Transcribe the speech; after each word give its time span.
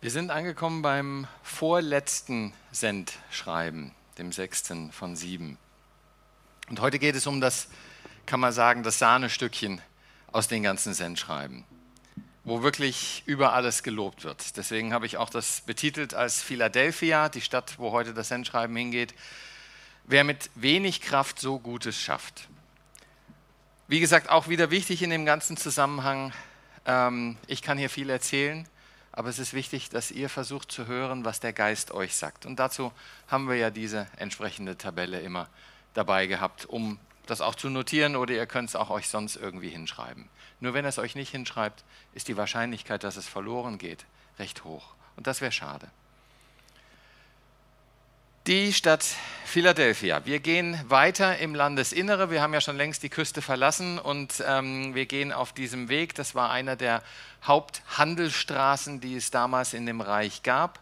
Wir 0.00 0.12
sind 0.12 0.30
angekommen 0.30 0.80
beim 0.80 1.26
vorletzten 1.42 2.52
Sendschreiben, 2.70 3.90
dem 4.16 4.30
sechsten 4.30 4.92
von 4.92 5.16
sieben. 5.16 5.58
Und 6.70 6.80
heute 6.80 7.00
geht 7.00 7.16
es 7.16 7.26
um 7.26 7.40
das, 7.40 7.66
kann 8.24 8.38
man 8.38 8.52
sagen, 8.52 8.84
das 8.84 9.00
Sahnestückchen 9.00 9.80
aus 10.30 10.46
den 10.46 10.62
ganzen 10.62 10.94
Sendschreiben, 10.94 11.64
wo 12.44 12.62
wirklich 12.62 13.24
über 13.26 13.54
alles 13.54 13.82
gelobt 13.82 14.22
wird. 14.22 14.56
Deswegen 14.56 14.92
habe 14.92 15.04
ich 15.04 15.16
auch 15.16 15.30
das 15.30 15.62
betitelt 15.62 16.14
als 16.14 16.42
Philadelphia, 16.42 17.28
die 17.28 17.40
Stadt, 17.40 17.76
wo 17.80 17.90
heute 17.90 18.14
das 18.14 18.28
Sendschreiben 18.28 18.76
hingeht. 18.76 19.16
Wer 20.04 20.22
mit 20.22 20.48
wenig 20.54 21.00
Kraft 21.00 21.40
so 21.40 21.58
Gutes 21.58 22.00
schafft. 22.00 22.48
Wie 23.88 23.98
gesagt, 23.98 24.28
auch 24.28 24.46
wieder 24.46 24.70
wichtig 24.70 25.02
in 25.02 25.10
dem 25.10 25.26
ganzen 25.26 25.56
Zusammenhang. 25.56 26.32
Ähm, 26.86 27.36
ich 27.48 27.62
kann 27.62 27.78
hier 27.78 27.90
viel 27.90 28.10
erzählen 28.10 28.68
aber 29.12 29.28
es 29.28 29.38
ist 29.38 29.54
wichtig, 29.54 29.90
dass 29.90 30.10
ihr 30.10 30.28
versucht 30.28 30.70
zu 30.70 30.86
hören, 30.86 31.24
was 31.24 31.40
der 31.40 31.52
Geist 31.52 31.92
euch 31.92 32.14
sagt. 32.14 32.46
Und 32.46 32.58
dazu 32.58 32.92
haben 33.26 33.48
wir 33.48 33.56
ja 33.56 33.70
diese 33.70 34.06
entsprechende 34.16 34.76
Tabelle 34.76 35.20
immer 35.20 35.48
dabei 35.94 36.26
gehabt, 36.26 36.66
um 36.66 36.98
das 37.26 37.40
auch 37.40 37.54
zu 37.54 37.68
notieren 37.68 38.16
oder 38.16 38.34
ihr 38.34 38.46
könnt 38.46 38.70
es 38.70 38.76
auch 38.76 38.90
euch 38.90 39.08
sonst 39.08 39.36
irgendwie 39.36 39.68
hinschreiben. 39.68 40.28
Nur 40.60 40.74
wenn 40.74 40.84
es 40.84 40.98
euch 40.98 41.14
nicht 41.14 41.30
hinschreibt, 41.30 41.84
ist 42.14 42.28
die 42.28 42.36
Wahrscheinlichkeit, 42.36 43.04
dass 43.04 43.16
es 43.16 43.26
verloren 43.26 43.78
geht, 43.78 44.06
recht 44.38 44.64
hoch. 44.64 44.94
Und 45.16 45.26
das 45.26 45.40
wäre 45.40 45.52
schade 45.52 45.90
die 48.48 48.72
Stadt 48.72 49.04
Philadelphia. 49.44 50.24
Wir 50.24 50.38
gehen 50.38 50.80
weiter 50.88 51.36
im 51.36 51.54
Landesinnere. 51.54 52.30
Wir 52.30 52.40
haben 52.40 52.54
ja 52.54 52.62
schon 52.62 52.78
längst 52.78 53.02
die 53.02 53.10
Küste 53.10 53.42
verlassen 53.42 53.98
und 53.98 54.42
ähm, 54.46 54.94
wir 54.94 55.04
gehen 55.04 55.32
auf 55.32 55.52
diesem 55.52 55.90
Weg. 55.90 56.14
Das 56.14 56.34
war 56.34 56.50
einer 56.50 56.74
der 56.74 57.02
Haupthandelsstraßen, 57.44 59.02
die 59.02 59.16
es 59.16 59.30
damals 59.30 59.74
in 59.74 59.84
dem 59.84 60.00
Reich 60.00 60.42
gab. 60.42 60.80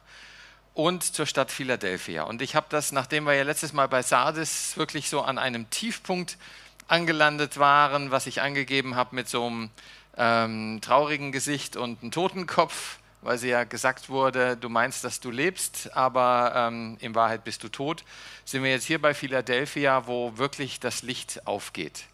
Und 0.74 1.02
zur 1.02 1.26
Stadt 1.26 1.50
Philadelphia. 1.50 2.22
Und 2.22 2.40
ich 2.40 2.54
habe 2.54 2.66
das, 2.68 2.92
nachdem 2.92 3.24
wir 3.24 3.34
ja 3.34 3.42
letztes 3.42 3.72
Mal 3.72 3.88
bei 3.88 4.02
Sardis 4.02 4.76
wirklich 4.76 5.08
so 5.08 5.22
an 5.22 5.36
einem 5.36 5.68
Tiefpunkt 5.68 6.38
angelandet 6.86 7.58
waren, 7.58 8.12
was 8.12 8.28
ich 8.28 8.42
angegeben 8.42 8.94
habe 8.94 9.16
mit 9.16 9.28
so 9.28 9.44
einem 9.44 9.70
ähm, 10.16 10.78
traurigen 10.82 11.32
Gesicht 11.32 11.76
und 11.76 12.00
einem 12.00 12.12
Totenkopf, 12.12 13.00
weil 13.22 13.38
sie 13.38 13.48
ja 13.48 13.64
gesagt 13.64 14.08
wurde, 14.08 14.56
du 14.56 14.68
meinst, 14.68 15.04
dass 15.04 15.20
du 15.20 15.30
lebst, 15.30 15.94
aber 15.96 16.52
ähm, 16.54 16.96
in 17.00 17.14
Wahrheit 17.14 17.44
bist 17.44 17.62
du 17.64 17.68
tot, 17.68 18.04
sind 18.44 18.62
wir 18.62 18.70
jetzt 18.70 18.86
hier 18.86 19.00
bei 19.00 19.14
Philadelphia, 19.14 20.06
wo 20.06 20.36
wirklich 20.36 20.80
das 20.80 21.02
Licht 21.02 21.46
aufgeht, 21.46 22.04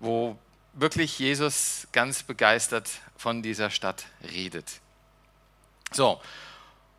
wo 0.00 0.36
wirklich 0.72 1.18
Jesus 1.18 1.86
ganz 1.92 2.22
begeistert 2.22 2.88
von 3.16 3.42
dieser 3.42 3.70
Stadt 3.70 4.06
redet. 4.32 4.80
So, 5.92 6.20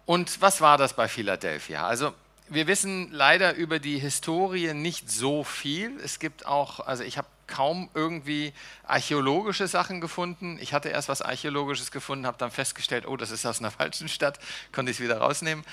und 0.05 0.41
was 0.41 0.61
war 0.61 0.77
das 0.77 0.93
bei 0.93 1.07
Philadelphia? 1.07 1.87
Also 1.87 2.13
wir 2.49 2.67
wissen 2.67 3.11
leider 3.11 3.55
über 3.55 3.79
die 3.79 3.97
Historie 3.97 4.73
nicht 4.73 5.09
so 5.09 5.43
viel. 5.43 5.97
Es 6.03 6.19
gibt 6.19 6.45
auch, 6.45 6.81
also 6.81 7.03
ich 7.03 7.17
habe 7.17 7.27
kaum 7.47 7.89
irgendwie 7.93 8.53
archäologische 8.85 9.67
Sachen 9.67 10.01
gefunden. 10.01 10.57
Ich 10.61 10.73
hatte 10.73 10.89
erst 10.89 11.09
was 11.09 11.21
Archäologisches 11.21 11.91
gefunden, 11.91 12.25
habe 12.25 12.37
dann 12.37 12.51
festgestellt, 12.51 13.07
oh, 13.07 13.17
das 13.17 13.31
ist 13.31 13.45
aus 13.45 13.59
einer 13.59 13.71
falschen 13.79 14.09
Stadt, 14.09 14.39
konnte 14.71 14.91
ich 14.91 14.97
es 14.97 15.03
wieder 15.03 15.17
rausnehmen. 15.17 15.63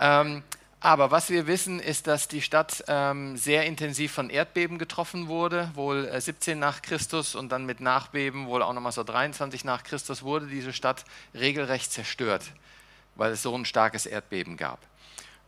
Ähm, 0.00 0.42
aber 0.80 1.10
was 1.10 1.28
wir 1.28 1.48
wissen, 1.48 1.80
ist, 1.80 2.06
dass 2.06 2.28
die 2.28 2.40
Stadt 2.40 2.84
ähm, 2.86 3.36
sehr 3.36 3.66
intensiv 3.66 4.12
von 4.12 4.30
Erdbeben 4.30 4.78
getroffen 4.78 5.26
wurde, 5.26 5.70
wohl 5.74 6.06
äh, 6.06 6.20
17 6.20 6.56
nach 6.56 6.82
Christus 6.82 7.34
und 7.34 7.50
dann 7.50 7.66
mit 7.66 7.80
Nachbeben, 7.80 8.46
wohl 8.46 8.62
auch 8.62 8.72
nochmal 8.72 8.92
so 8.92 9.02
23 9.02 9.64
nach 9.64 9.82
Christus, 9.82 10.22
wurde 10.22 10.46
diese 10.46 10.72
Stadt 10.72 11.04
regelrecht 11.34 11.92
zerstört, 11.92 12.44
weil 13.16 13.32
es 13.32 13.42
so 13.42 13.56
ein 13.56 13.64
starkes 13.64 14.06
Erdbeben 14.06 14.56
gab. 14.56 14.78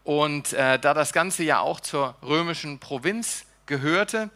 Und 0.02 0.52
äh, 0.52 0.80
da 0.80 0.94
das 0.94 1.12
Ganze 1.12 1.44
ja 1.44 1.60
auch 1.60 1.78
zur 1.78 2.16
römischen 2.22 2.80
Provinz 2.80 3.44
gehörte, 3.66 4.30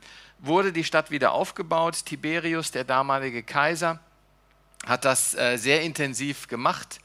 wurde 0.47 0.73
die 0.73 0.85
Stadt 0.85 1.11
wieder 1.11 1.33
aufgebaut. 1.33 2.05
Tiberius, 2.05 2.71
der 2.71 2.85
damalige 2.85 3.43
Kaiser, 3.43 3.99
hat 4.87 5.05
das 5.05 5.35
äh, 5.35 5.57
sehr 5.57 5.83
intensiv 5.83 6.49
gemacht 6.49 7.01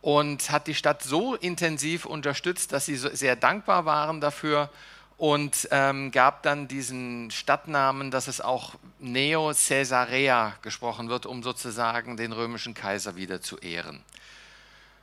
und 0.00 0.50
hat 0.50 0.66
die 0.66 0.74
Stadt 0.74 1.02
so 1.02 1.34
intensiv 1.34 2.06
unterstützt, 2.06 2.72
dass 2.72 2.86
sie 2.86 2.96
sehr 2.96 3.36
dankbar 3.36 3.84
waren 3.84 4.20
dafür 4.20 4.70
und 5.16 5.68
ähm, 5.70 6.10
gab 6.10 6.42
dann 6.42 6.66
diesen 6.66 7.30
Stadtnamen, 7.30 8.10
dass 8.10 8.26
es 8.26 8.40
auch 8.40 8.74
Neo 8.98 9.52
Caesarea 9.52 10.54
gesprochen 10.62 11.08
wird, 11.08 11.26
um 11.26 11.42
sozusagen 11.42 12.16
den 12.16 12.32
römischen 12.32 12.74
Kaiser 12.74 13.14
wieder 13.14 13.40
zu 13.40 13.58
ehren. 13.58 14.02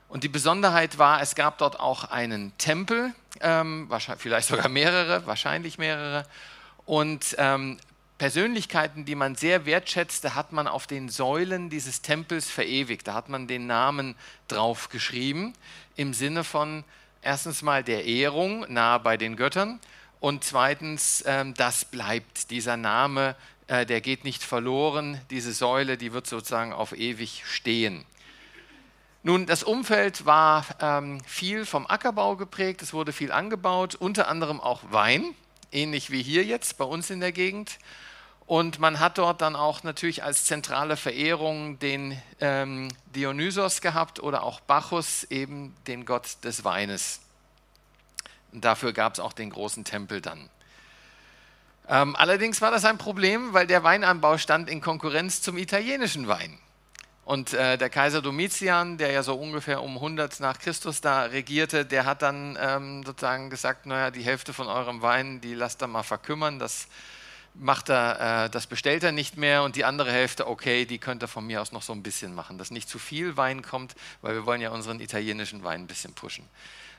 Und 0.10 0.24
die 0.24 0.30
Besonderheit 0.30 0.98
war, 0.98 1.22
es 1.22 1.36
gab 1.36 1.60
dort 1.60 1.80
auch 1.80 2.06
einen 2.06 2.52
Tempel, 2.58 3.14
ähm, 3.40 3.90
vielleicht 4.18 4.50
sogar 4.50 4.68
mehrere, 4.68 5.26
wahrscheinlich 5.26 5.78
mehrere, 5.78 6.26
und 6.90 7.36
ähm, 7.38 7.78
Persönlichkeiten, 8.18 9.06
die 9.06 9.14
man 9.14 9.36
sehr 9.36 9.68
wertschätzte, 9.68 10.34
hat 10.34 10.54
man 10.54 10.68
auf 10.68 10.88
den 10.88 11.08
Säulen 11.08 11.70
dieses 11.70 12.02
Tempels 12.02 12.50
verewigt. 12.50 13.08
Da 13.08 13.14
hat 13.14 13.30
man 13.30 13.48
den 13.48 13.68
Namen 13.68 14.16
draufgeschrieben, 14.48 15.54
im 15.98 16.16
Sinne 16.16 16.44
von 16.44 16.84
erstens 17.22 17.62
mal 17.62 17.84
der 17.84 18.06
Ehrung 18.06 18.66
nahe 18.74 19.00
bei 19.02 19.18
den 19.18 19.36
Göttern 19.36 19.80
und 20.20 20.44
zweitens, 20.44 21.24
ähm, 21.28 21.54
das 21.54 21.86
bleibt. 21.86 22.50
Dieser 22.50 22.76
Name, 22.76 23.36
äh, 23.68 23.86
der 23.86 24.02
geht 24.02 24.24
nicht 24.24 24.42
verloren. 24.42 25.22
Diese 25.30 25.54
Säule, 25.54 25.96
die 25.96 26.12
wird 26.12 26.26
sozusagen 26.26 26.74
auf 26.74 26.98
ewig 26.98 27.44
stehen. 27.46 28.04
Nun, 29.22 29.46
das 29.46 29.62
Umfeld 29.62 30.26
war 30.26 30.66
ähm, 30.82 31.24
viel 31.24 31.68
vom 31.68 31.86
Ackerbau 31.86 32.36
geprägt, 32.36 32.82
es 32.82 32.94
wurde 32.94 33.14
viel 33.14 33.32
angebaut, 33.32 33.94
unter 33.94 34.28
anderem 34.28 34.60
auch 34.60 34.82
Wein 34.90 35.36
ähnlich 35.72 36.12
wie 36.12 36.24
hier 36.24 36.44
jetzt 36.44 36.78
bei 36.78 36.86
uns 36.86 37.10
in 37.10 37.20
der 37.20 37.32
Gegend. 37.32 37.80
Und 38.46 38.80
man 38.80 39.00
hat 39.00 39.20
dort 39.20 39.42
dann 39.42 39.56
auch 39.56 39.84
natürlich 39.84 40.24
als 40.24 40.46
zentrale 40.46 40.98
Verehrung 40.98 41.78
den 41.78 42.20
ähm, 42.40 42.90
Dionysos 43.16 43.80
gehabt 43.80 44.20
oder 44.20 44.42
auch 44.42 44.60
Bacchus, 44.60 45.24
eben 45.26 45.76
den 45.86 46.04
Gott 46.04 46.44
des 46.44 46.64
Weines. 46.64 47.20
Und 48.52 48.66
dafür 48.66 48.92
gab 48.92 49.14
es 49.14 49.20
auch 49.20 49.34
den 49.34 49.52
großen 49.52 49.84
Tempel 49.84 50.22
dann. 50.22 50.50
Ähm, 51.88 52.16
allerdings 52.16 52.62
war 52.62 52.72
das 52.72 52.86
ein 52.86 52.98
Problem, 52.98 53.54
weil 53.54 53.68
der 53.68 53.84
Weinanbau 53.84 54.38
stand 54.38 54.70
in 54.70 54.82
Konkurrenz 54.82 55.42
zum 55.42 55.58
italienischen 55.58 56.28
Wein. 56.28 56.58
Und 57.26 57.54
äh, 57.54 57.78
der 57.78 57.90
Kaiser 57.90 58.22
Domitian, 58.22 58.98
der 58.98 59.12
ja 59.12 59.22
so 59.22 59.36
ungefähr 59.36 59.84
um 59.84 59.96
100 59.96 60.40
nach 60.40 60.58
Christus 60.58 61.00
da 61.00 61.24
regierte, 61.24 61.86
der 61.86 62.06
hat 62.06 62.24
dann 62.24 62.58
ähm, 62.60 63.04
sozusagen 63.06 63.50
gesagt, 63.50 63.86
naja, 63.86 64.10
die 64.10 64.24
Hälfte 64.24 64.52
von 64.52 64.68
eurem 64.68 65.02
Wein, 65.02 65.40
die 65.40 65.54
lasst 65.54 65.82
er 65.82 65.88
mal 65.88 66.04
verkümmern, 66.04 66.58
das 66.58 66.88
macht 67.54 67.90
er, 67.90 68.46
äh, 68.46 68.50
das 68.50 68.68
bestellt 68.68 69.04
er 69.04 69.12
nicht 69.12 69.38
mehr 69.38 69.64
und 69.64 69.76
die 69.76 69.86
andere 69.86 70.12
Hälfte, 70.12 70.48
okay, 70.48 70.86
die 70.86 70.98
könnt 70.98 71.24
ihr 71.24 71.28
von 71.28 71.46
mir 71.46 71.62
aus 71.62 71.72
noch 71.72 71.82
so 71.82 71.94
ein 71.94 72.04
bisschen 72.04 72.34
machen, 72.34 72.58
dass 72.58 72.72
nicht 72.72 72.90
zu 72.90 73.00
viel 73.00 73.38
Wein 73.38 73.62
kommt, 73.62 73.96
weil 74.22 74.34
wir 74.34 74.46
wollen 74.46 74.62
ja 74.62 74.72
unseren 74.72 75.00
italienischen 75.00 75.64
Wein 75.64 75.82
ein 75.82 75.88
bisschen 75.88 76.14
pushen. 76.14 76.48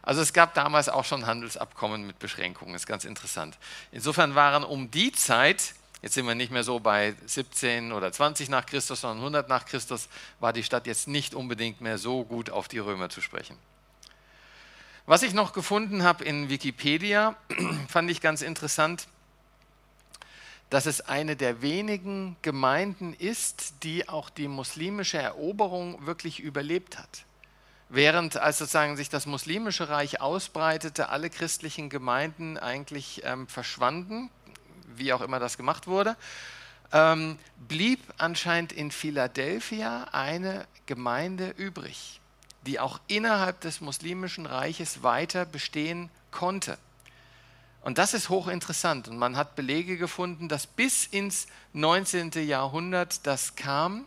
Also 0.03 0.23
es 0.23 0.33
gab 0.33 0.55
damals 0.55 0.89
auch 0.89 1.05
schon 1.05 1.27
Handelsabkommen 1.27 2.07
mit 2.07 2.19
Beschränkungen, 2.19 2.75
ist 2.75 2.87
ganz 2.87 3.05
interessant. 3.05 3.59
Insofern 3.93 4.35
waren 4.35 4.65
um 4.65 4.91
die 4.91 5.13
Zeit 5.13 5.75
Jetzt 6.03 6.15
sind 6.15 6.27
wir 6.27 6.35
nicht 6.35 6.51
mehr 6.51 6.65
so 6.65 6.81
bei 6.81 7.15
17 7.27 7.93
oder 7.93 8.11
20 8.11 8.49
nach 8.49 8.65
Christus, 8.65 9.03
sondern 9.03 9.19
100 9.19 9.49
nach 9.49 9.67
Christus 9.67 10.09
war 10.39 10.53
die 10.53 10.63
Stadt 10.63 10.87
jetzt 10.87 11.09
nicht 11.09 11.35
unbedingt 11.35 11.81
mehr 11.81 11.99
so 11.99 12.25
gut 12.25 12.49
auf 12.49 12.69
die 12.69 12.79
Römer 12.79 13.11
zu 13.11 13.21
sprechen. 13.21 13.57
Was 15.05 15.23
ich 15.23 15.35
noch 15.35 15.53
gefunden 15.53 16.03
habe 16.03 16.25
in 16.25 16.49
Wikipedia, 16.49 17.37
fand 17.89 18.11
ich 18.11 18.21
ganz 18.21 18.43
interessant, 18.43 19.09
dass 20.71 20.87
es 20.87 21.01
eine 21.01 21.37
der 21.37 21.63
wenigen 21.63 22.37
Gemeinden 22.43 23.13
ist, 23.13 23.83
die 23.83 24.09
auch 24.09 24.31
die 24.31 24.49
muslimische 24.49 25.19
Eroberung 25.19 26.07
wirklich 26.07 26.41
überlebt 26.41 26.97
hat. 26.97 27.25
Während 27.89 28.37
als 28.37 28.59
sozusagen 28.59 28.97
sich 28.97 29.09
das 29.09 29.27
muslimische 29.27 29.89
Reich 29.89 30.21
ausbreitete, 30.21 31.09
alle 31.09 31.29
christlichen 31.29 31.91
Gemeinden 31.91 32.57
eigentlich 32.57 33.23
ähm, 33.25 33.49
verschwanden, 33.49 34.31
wie 34.97 35.13
auch 35.13 35.21
immer 35.21 35.39
das 35.39 35.57
gemacht 35.57 35.87
wurde, 35.87 36.17
ähm, 36.93 37.39
blieb 37.69 38.01
anscheinend 38.19 38.73
in 38.73 38.91
Philadelphia 38.91 40.09
eine 40.13 40.67
Gemeinde 40.87 41.51
übrig, 41.57 42.21
die 42.67 42.81
auch 42.81 43.01
innerhalb 43.07 43.61
des 43.61 43.81
muslimischen 43.81 44.47
Reiches 44.47 45.03
weiter 45.03 45.45
bestehen 45.45 46.11
konnte. 46.31 46.79
Und 47.83 47.99
das 47.99 48.13
ist 48.13 48.29
hochinteressant. 48.29 49.09
Und 49.09 49.17
man 49.17 49.37
hat 49.37 49.57
Belege 49.57 49.97
gefunden, 49.97 50.49
dass 50.49 50.67
bis 50.67 51.07
ins 51.07 51.47
19. 51.73 52.33
Jahrhundert 52.47 53.27
das 53.27 53.55
kam, 53.55 54.05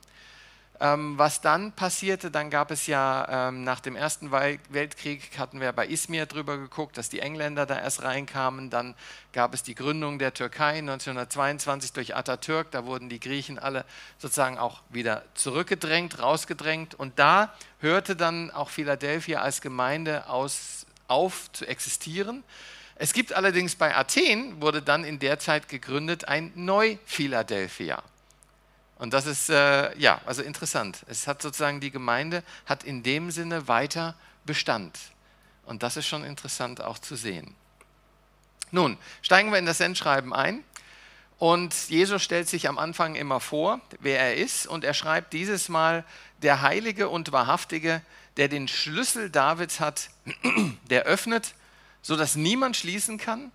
Ähm, 0.79 1.17
was 1.17 1.39
dann 1.39 1.71
passierte, 1.71 2.31
dann 2.31 2.49
gab 2.49 2.71
es 2.71 2.87
ja 2.87 3.49
ähm, 3.49 3.63
nach 3.63 3.79
dem 3.79 3.95
Ersten 3.95 4.31
Weltkrieg, 4.31 5.37
hatten 5.37 5.61
wir 5.61 5.71
bei 5.71 5.87
Izmir 5.87 6.25
drüber 6.25 6.57
geguckt, 6.57 6.97
dass 6.97 7.09
die 7.09 7.19
Engländer 7.19 7.65
da 7.65 7.79
erst 7.79 8.01
reinkamen. 8.01 8.69
Dann 8.69 8.95
gab 9.33 9.53
es 9.53 9.61
die 9.61 9.75
Gründung 9.75 10.17
der 10.17 10.33
Türkei 10.33 10.79
1922 10.79 11.93
durch 11.93 12.15
Atatürk. 12.15 12.71
Da 12.71 12.85
wurden 12.85 13.07
die 13.07 13.19
Griechen 13.19 13.59
alle 13.59 13.85
sozusagen 14.17 14.57
auch 14.57 14.81
wieder 14.89 15.23
zurückgedrängt, 15.35 16.19
rausgedrängt. 16.19 16.95
Und 16.95 17.19
da 17.19 17.53
hörte 17.79 18.15
dann 18.15 18.49
auch 18.49 18.69
Philadelphia 18.69 19.41
als 19.41 19.61
Gemeinde 19.61 20.27
aus, 20.27 20.87
auf 21.07 21.51
zu 21.51 21.67
existieren. 21.67 22.43
Es 22.95 23.13
gibt 23.13 23.33
allerdings 23.33 23.75
bei 23.75 23.95
Athen, 23.95 24.61
wurde 24.61 24.81
dann 24.81 25.03
in 25.03 25.19
der 25.19 25.37
Zeit 25.37 25.69
gegründet, 25.69 26.27
ein 26.27 26.51
Neu-Philadelphia. 26.55 28.01
Und 29.03 29.13
das 29.13 29.25
ist 29.25 29.49
äh, 29.49 29.97
ja 29.97 30.21
also 30.25 30.41
interessant. 30.41 30.99
Es 31.07 31.27
hat 31.27 31.41
sozusagen 31.41 31.81
die 31.81 31.91
Gemeinde 31.91 32.41
hat 32.65 32.85
in 32.85 33.03
dem 33.03 33.31
Sinne 33.31 33.67
weiter 33.67 34.15
Bestand. 34.45 34.97
Und 35.65 35.83
das 35.83 35.97
ist 35.97 36.07
schon 36.07 36.23
interessant 36.23 36.79
auch 36.79 36.97
zu 36.97 37.17
sehen. 37.17 37.53
Nun 38.71 38.97
steigen 39.21 39.51
wir 39.51 39.59
in 39.59 39.65
das 39.65 39.79
Sendschreiben 39.79 40.31
ein. 40.31 40.63
Und 41.37 41.89
Jesus 41.89 42.23
stellt 42.23 42.47
sich 42.47 42.69
am 42.69 42.77
Anfang 42.77 43.15
immer 43.15 43.41
vor, 43.41 43.81
wer 43.99 44.21
er 44.21 44.37
ist. 44.37 44.67
Und 44.67 44.85
er 44.85 44.93
schreibt 44.93 45.33
dieses 45.33 45.67
Mal, 45.67 46.05
der 46.41 46.61
Heilige 46.61 47.09
und 47.09 47.33
Wahrhaftige, 47.33 48.01
der 48.37 48.47
den 48.47 48.69
Schlüssel 48.69 49.29
Davids 49.29 49.81
hat, 49.81 50.11
der 50.89 51.03
öffnet, 51.03 51.55
sodass 52.01 52.37
niemand 52.37 52.77
schließen 52.77 53.17
kann. 53.17 53.51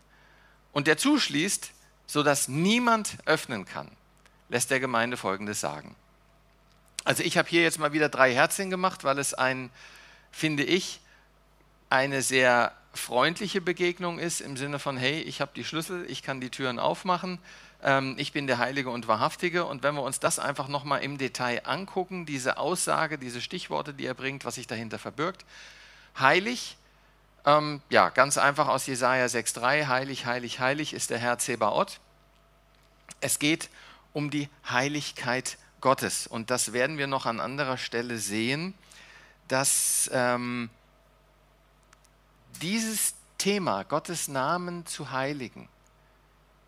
Und 0.73 0.87
der 0.89 0.99
zuschließt, 0.99 1.71
sodass 2.07 2.49
niemand 2.49 3.17
öffnen 3.25 3.65
kann 3.65 3.89
lässt 4.49 4.71
der 4.71 4.81
Gemeinde 4.81 5.17
Folgendes 5.17 5.61
sagen. 5.61 5.95
Also 7.05 7.23
ich 7.23 7.39
habe 7.39 7.49
hier 7.49 7.63
jetzt 7.63 7.79
mal 7.79 7.93
wieder 7.93 8.09
drei 8.09 8.35
Herzchen 8.35 8.71
gemacht, 8.71 9.05
weil 9.05 9.19
es 9.19 9.35
ein, 9.35 9.71
finde 10.31 10.65
ich, 10.65 11.01
eine 11.91 12.23
sehr 12.23 12.73
freundliche 12.93 13.61
Begegnung 13.61 14.19
ist 14.19 14.41
im 14.41 14.57
Sinne 14.57 14.79
von, 14.79 14.97
hey, 14.97 15.21
ich 15.21 15.41
habe 15.41 15.53
die 15.55 15.65
Schlüssel, 15.65 16.05
ich 16.11 16.23
kann 16.23 16.41
die 16.41 16.51
Türen 16.51 16.79
aufmachen, 16.79 17.39
ähm, 17.83 18.15
ich 18.19 18.33
bin 18.33 18.47
der 18.47 18.59
Heilige 18.59 18.91
und 18.91 19.09
Wahrhaftige. 19.09 19.65
Und 19.65 19.83
wenn 19.83 19.95
wir 19.95 20.03
uns 20.03 20.21
das 20.21 20.39
einfach 20.39 20.69
nochmal 20.69 21.03
im 21.03 21.19
Detail 21.19 21.63
angucken, 21.65 22.27
diese 22.27 22.59
Aussage, 22.59 23.19
diese 23.19 23.41
Stichworte, 23.41 23.95
die 23.95 24.07
er 24.07 24.15
bringt, 24.15 24.45
was 24.45 24.57
sich 24.57 24.67
dahinter 24.67 24.99
verbirgt. 24.99 25.45
Heilig, 26.19 26.77
ähm, 27.47 27.81
ja, 27.89 28.11
ganz 28.11 28.37
einfach 28.37 28.69
aus 28.69 28.87
Jesaja 28.87 29.27
6,3, 29.27 29.87
heilig, 29.87 30.27
heilig, 30.27 30.61
heilig 30.61 30.93
ist 30.93 31.11
der 31.11 31.19
Herr 31.19 31.39
Zebaoth. 31.39 32.01
Es 33.21 33.39
geht 33.39 33.65
um 33.65 33.71
um 34.13 34.31
die 34.31 34.49
Heiligkeit 34.69 35.59
Gottes. 35.81 36.27
Und 36.27 36.51
das 36.51 36.73
werden 36.73 36.99
wir 36.99 37.07
noch 37.07 37.27
an 37.27 37.41
anderer 37.41 37.79
Stelle 37.79 38.19
sehen, 38.19 38.75
dass 39.49 40.11
ähm, 40.13 40.71
dieses 42.61 43.15
Thema, 43.39 43.85
Gottes 43.85 44.29
Namen 44.29 44.85
zu 44.87 45.11
heiligen, 45.11 45.69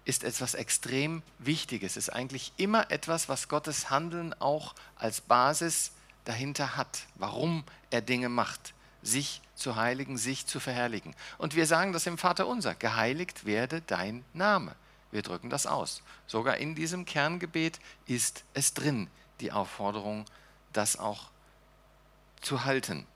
ist 0.04 0.24
etwas 0.24 0.54
extrem 0.54 1.22
Wichtiges. 1.38 1.92
Es 1.92 2.08
ist 2.08 2.10
eigentlich 2.10 2.52
immer 2.56 2.90
etwas, 2.90 3.28
was 3.28 3.48
Gottes 3.48 3.90
Handeln 3.90 4.34
auch 4.40 4.74
als 4.96 5.20
Basis 5.20 5.92
dahinter 6.24 6.76
hat, 6.76 7.06
warum 7.16 7.64
er 7.90 8.00
Dinge 8.00 8.28
macht, 8.28 8.72
sich 9.02 9.40
zu 9.54 9.76
heiligen, 9.76 10.16
sich 10.16 10.46
zu 10.46 10.60
verherrlichen. 10.60 11.14
Und 11.38 11.54
wir 11.54 11.66
sagen 11.66 11.92
das 11.92 12.06
im 12.06 12.18
Vater 12.18 12.46
unser, 12.46 12.74
geheiligt 12.74 13.44
werde 13.44 13.82
dein 13.82 14.24
Name. 14.32 14.74
Wir 15.10 15.22
drücken 15.22 15.50
das 15.50 15.66
aus. 15.66 16.02
Sogar 16.26 16.56
in 16.58 16.74
diesem 16.74 17.04
Kerngebet 17.04 17.80
ist 18.06 18.44
es 18.54 18.74
drin, 18.74 19.08
die 19.40 19.52
Aufforderung, 19.52 20.24
das 20.72 20.98
auch 20.98 21.30
zu 22.40 22.64
halten. 22.64 23.06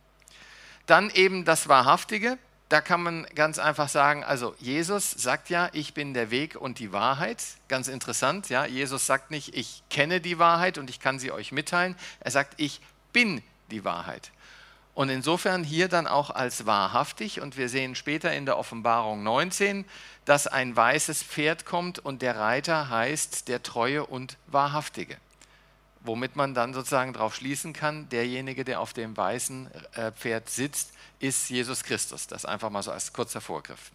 Dann 0.86 1.10
eben 1.10 1.44
das 1.44 1.68
Wahrhaftige. 1.68 2.38
Da 2.68 2.80
kann 2.80 3.02
man 3.02 3.26
ganz 3.34 3.58
einfach 3.58 3.88
sagen, 3.88 4.24
also 4.24 4.54
Jesus 4.58 5.10
sagt 5.10 5.50
ja, 5.50 5.70
ich 5.72 5.94
bin 5.94 6.14
der 6.14 6.30
Weg 6.30 6.56
und 6.56 6.78
die 6.78 6.92
Wahrheit. 6.92 7.42
Ganz 7.68 7.88
interessant, 7.88 8.48
ja. 8.48 8.64
Jesus 8.66 9.06
sagt 9.06 9.30
nicht, 9.30 9.54
ich 9.54 9.82
kenne 9.90 10.20
die 10.20 10.38
Wahrheit 10.38 10.78
und 10.78 10.90
ich 10.90 10.98
kann 10.98 11.18
sie 11.18 11.30
euch 11.30 11.52
mitteilen. 11.52 11.94
Er 12.20 12.30
sagt, 12.30 12.54
ich 12.56 12.80
bin 13.12 13.42
die 13.70 13.84
Wahrheit. 13.84 14.32
Und 14.94 15.08
insofern 15.08 15.64
hier 15.64 15.88
dann 15.88 16.06
auch 16.06 16.30
als 16.30 16.66
wahrhaftig. 16.66 17.40
Und 17.40 17.56
wir 17.56 17.68
sehen 17.68 17.96
später 17.96 18.32
in 18.32 18.46
der 18.46 18.56
Offenbarung 18.56 19.22
19, 19.22 19.84
dass 20.24 20.46
ein 20.46 20.74
weißes 20.74 21.22
Pferd 21.22 21.66
kommt 21.66 21.98
und 21.98 22.22
der 22.22 22.36
Reiter 22.36 22.88
heißt 22.88 23.48
der 23.48 23.62
Treue 23.62 24.06
und 24.06 24.36
Wahrhaftige. 24.46 25.16
Womit 26.00 26.36
man 26.36 26.54
dann 26.54 26.74
sozusagen 26.74 27.12
darauf 27.12 27.34
schließen 27.34 27.72
kann, 27.72 28.08
derjenige, 28.10 28.64
der 28.64 28.80
auf 28.80 28.92
dem 28.92 29.16
weißen 29.16 29.70
äh, 29.94 30.12
Pferd 30.12 30.48
sitzt, 30.50 30.92
ist 31.18 31.48
Jesus 31.50 31.82
Christus. 31.82 32.26
Das 32.26 32.44
einfach 32.44 32.70
mal 32.70 32.82
so 32.82 32.92
als 32.92 33.12
kurzer 33.12 33.40
Vorgriff. 33.40 33.90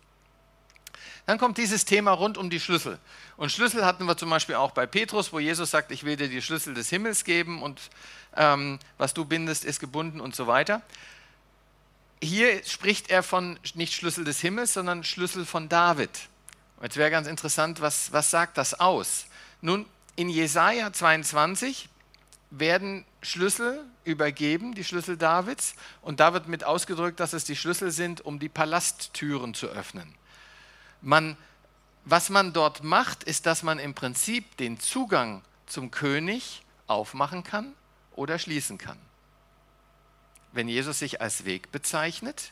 Dann 1.25 1.37
kommt 1.37 1.57
dieses 1.57 1.85
Thema 1.85 2.11
rund 2.11 2.37
um 2.37 2.49
die 2.49 2.59
Schlüssel. 2.59 2.99
Und 3.37 3.51
Schlüssel 3.51 3.85
hatten 3.85 4.05
wir 4.05 4.17
zum 4.17 4.29
Beispiel 4.29 4.55
auch 4.55 4.71
bei 4.71 4.85
Petrus, 4.85 5.31
wo 5.31 5.39
Jesus 5.39 5.71
sagt, 5.71 5.91
ich 5.91 6.03
will 6.03 6.15
dir 6.15 6.27
die 6.27 6.41
Schlüssel 6.41 6.73
des 6.73 6.89
Himmels 6.89 7.23
geben 7.23 7.61
und 7.61 7.79
ähm, 8.35 8.79
was 8.97 9.13
du 9.13 9.25
bindest, 9.25 9.65
ist 9.65 9.79
gebunden 9.79 10.21
und 10.21 10.35
so 10.35 10.47
weiter. 10.47 10.81
Hier 12.21 12.63
spricht 12.65 13.09
er 13.09 13.23
von 13.23 13.59
nicht 13.75 13.93
Schlüssel 13.93 14.25
des 14.25 14.41
Himmels, 14.41 14.73
sondern 14.73 15.03
Schlüssel 15.03 15.45
von 15.45 15.69
David. 15.69 16.09
jetzt 16.81 16.97
wäre 16.97 17.11
ganz 17.11 17.27
interessant, 17.27 17.79
was, 17.79 18.11
was 18.11 18.29
sagt 18.29 18.57
das 18.57 18.79
aus? 18.79 19.25
Nun, 19.61 19.85
in 20.15 20.29
Jesaja 20.29 20.91
22 20.91 21.87
werden 22.51 23.05
Schlüssel 23.21 23.85
übergeben, 24.03 24.73
die 24.73 24.83
Schlüssel 24.83 25.17
Davids, 25.17 25.75
und 26.01 26.19
da 26.19 26.33
wird 26.33 26.47
mit 26.47 26.63
ausgedrückt, 26.63 27.19
dass 27.19 27.33
es 27.33 27.43
die 27.43 27.55
Schlüssel 27.55 27.91
sind, 27.91 28.21
um 28.21 28.39
die 28.39 28.49
Palasttüren 28.49 29.53
zu 29.53 29.67
öffnen. 29.67 30.13
Man, 31.01 31.37
was 32.05 32.29
man 32.29 32.53
dort 32.53 32.83
macht, 32.83 33.23
ist, 33.23 33.45
dass 33.45 33.63
man 33.63 33.79
im 33.79 33.93
Prinzip 33.93 34.57
den 34.57 34.79
Zugang 34.79 35.43
zum 35.65 35.91
König 35.91 36.63
aufmachen 36.87 37.43
kann 37.43 37.73
oder 38.15 38.39
schließen 38.39 38.77
kann. 38.77 38.97
Wenn 40.51 40.67
Jesus 40.67 40.99
sich 40.99 41.21
als 41.21 41.45
Weg 41.45 41.71
bezeichnet, 41.71 42.51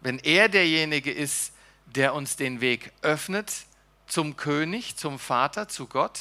wenn 0.00 0.18
er 0.18 0.48
derjenige 0.48 1.12
ist, 1.12 1.52
der 1.86 2.14
uns 2.14 2.36
den 2.36 2.60
Weg 2.60 2.92
öffnet 3.02 3.52
zum 4.06 4.36
König, 4.36 4.96
zum 4.96 5.18
Vater, 5.18 5.68
zu 5.68 5.86
Gott, 5.86 6.20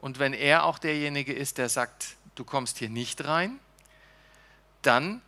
und 0.00 0.18
wenn 0.18 0.34
er 0.34 0.64
auch 0.64 0.78
derjenige 0.78 1.32
ist, 1.32 1.56
der 1.56 1.70
sagt, 1.70 2.16
du 2.34 2.44
kommst 2.44 2.78
hier 2.78 2.90
nicht 2.90 3.24
rein, 3.24 3.58
dann 4.82 5.22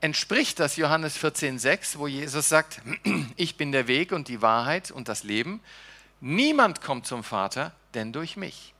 entspricht 0.00 0.60
das 0.60 0.76
Johannes 0.76 1.18
14,6, 1.18 1.98
wo 1.98 2.06
Jesus 2.06 2.48
sagt, 2.48 2.80
ich 3.36 3.56
bin 3.56 3.72
der 3.72 3.86
Weg 3.88 4.12
und 4.12 4.28
die 4.28 4.42
Wahrheit 4.42 4.90
und 4.90 5.08
das 5.08 5.22
Leben. 5.22 5.60
Niemand 6.20 6.80
kommt 6.80 7.06
zum 7.06 7.24
Vater, 7.24 7.72
denn 7.94 8.12
durch 8.12 8.36
mich. 8.36 8.74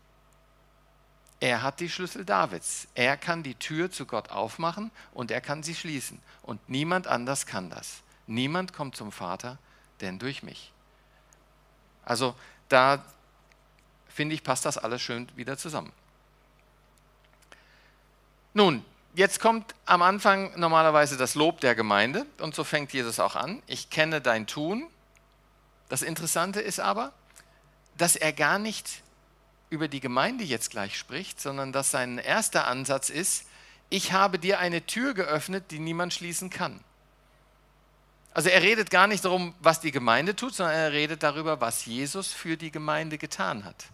Er 1.40 1.62
hat 1.62 1.80
die 1.80 1.88
Schlüssel 1.88 2.24
Davids. 2.24 2.88
Er 2.94 3.16
kann 3.16 3.42
die 3.42 3.54
Tür 3.54 3.90
zu 3.90 4.06
Gott 4.06 4.30
aufmachen 4.30 4.90
und 5.14 5.30
er 5.30 5.40
kann 5.40 5.62
sie 5.62 5.74
schließen. 5.74 6.20
Und 6.42 6.68
niemand 6.68 7.06
anders 7.06 7.46
kann 7.46 7.70
das. 7.70 8.02
Niemand 8.26 8.72
kommt 8.72 8.96
zum 8.96 9.12
Vater, 9.12 9.58
denn 10.00 10.18
durch 10.18 10.42
mich. 10.42 10.72
Also 12.04 12.34
da 12.68 13.04
finde 14.08 14.34
ich, 14.34 14.42
passt 14.42 14.64
das 14.64 14.78
alles 14.78 15.00
schön 15.00 15.28
wieder 15.36 15.56
zusammen. 15.56 15.92
Nun, 18.52 18.84
jetzt 19.18 19.40
kommt 19.40 19.74
am 19.84 20.00
Anfang 20.00 20.52
normalerweise 20.58 21.16
das 21.16 21.34
Lob 21.34 21.60
der 21.60 21.74
Gemeinde 21.74 22.24
und 22.38 22.54
so 22.54 22.62
fängt 22.62 22.92
Jesus 22.92 23.18
auch 23.18 23.34
an. 23.34 23.60
Ich 23.66 23.90
kenne 23.90 24.20
dein 24.20 24.46
Tun. 24.46 24.86
Das 25.88 26.02
Interessante 26.02 26.60
ist 26.60 26.78
aber, 26.78 27.12
dass 27.96 28.14
er 28.14 28.32
gar 28.32 28.60
nicht 28.60 29.02
über 29.70 29.88
die 29.88 29.98
Gemeinde 29.98 30.44
jetzt 30.44 30.70
gleich 30.70 30.96
spricht, 30.96 31.40
sondern 31.40 31.72
dass 31.72 31.90
sein 31.90 32.18
erster 32.18 32.68
Ansatz 32.68 33.10
ist, 33.10 33.46
ich 33.90 34.12
habe 34.12 34.38
dir 34.38 34.60
eine 34.60 34.86
Tür 34.86 35.14
geöffnet, 35.14 35.72
die 35.72 35.80
niemand 35.80 36.14
schließen 36.14 36.48
kann. 36.48 36.78
Also 38.32 38.50
er 38.50 38.62
redet 38.62 38.88
gar 38.88 39.08
nicht 39.08 39.24
darum, 39.24 39.52
was 39.58 39.80
die 39.80 39.90
Gemeinde 39.90 40.36
tut, 40.36 40.54
sondern 40.54 40.76
er 40.76 40.92
redet 40.92 41.24
darüber, 41.24 41.60
was 41.60 41.86
Jesus 41.86 42.32
für 42.32 42.56
die 42.56 42.70
Gemeinde 42.70 43.18
getan 43.18 43.64
hat. 43.64 43.86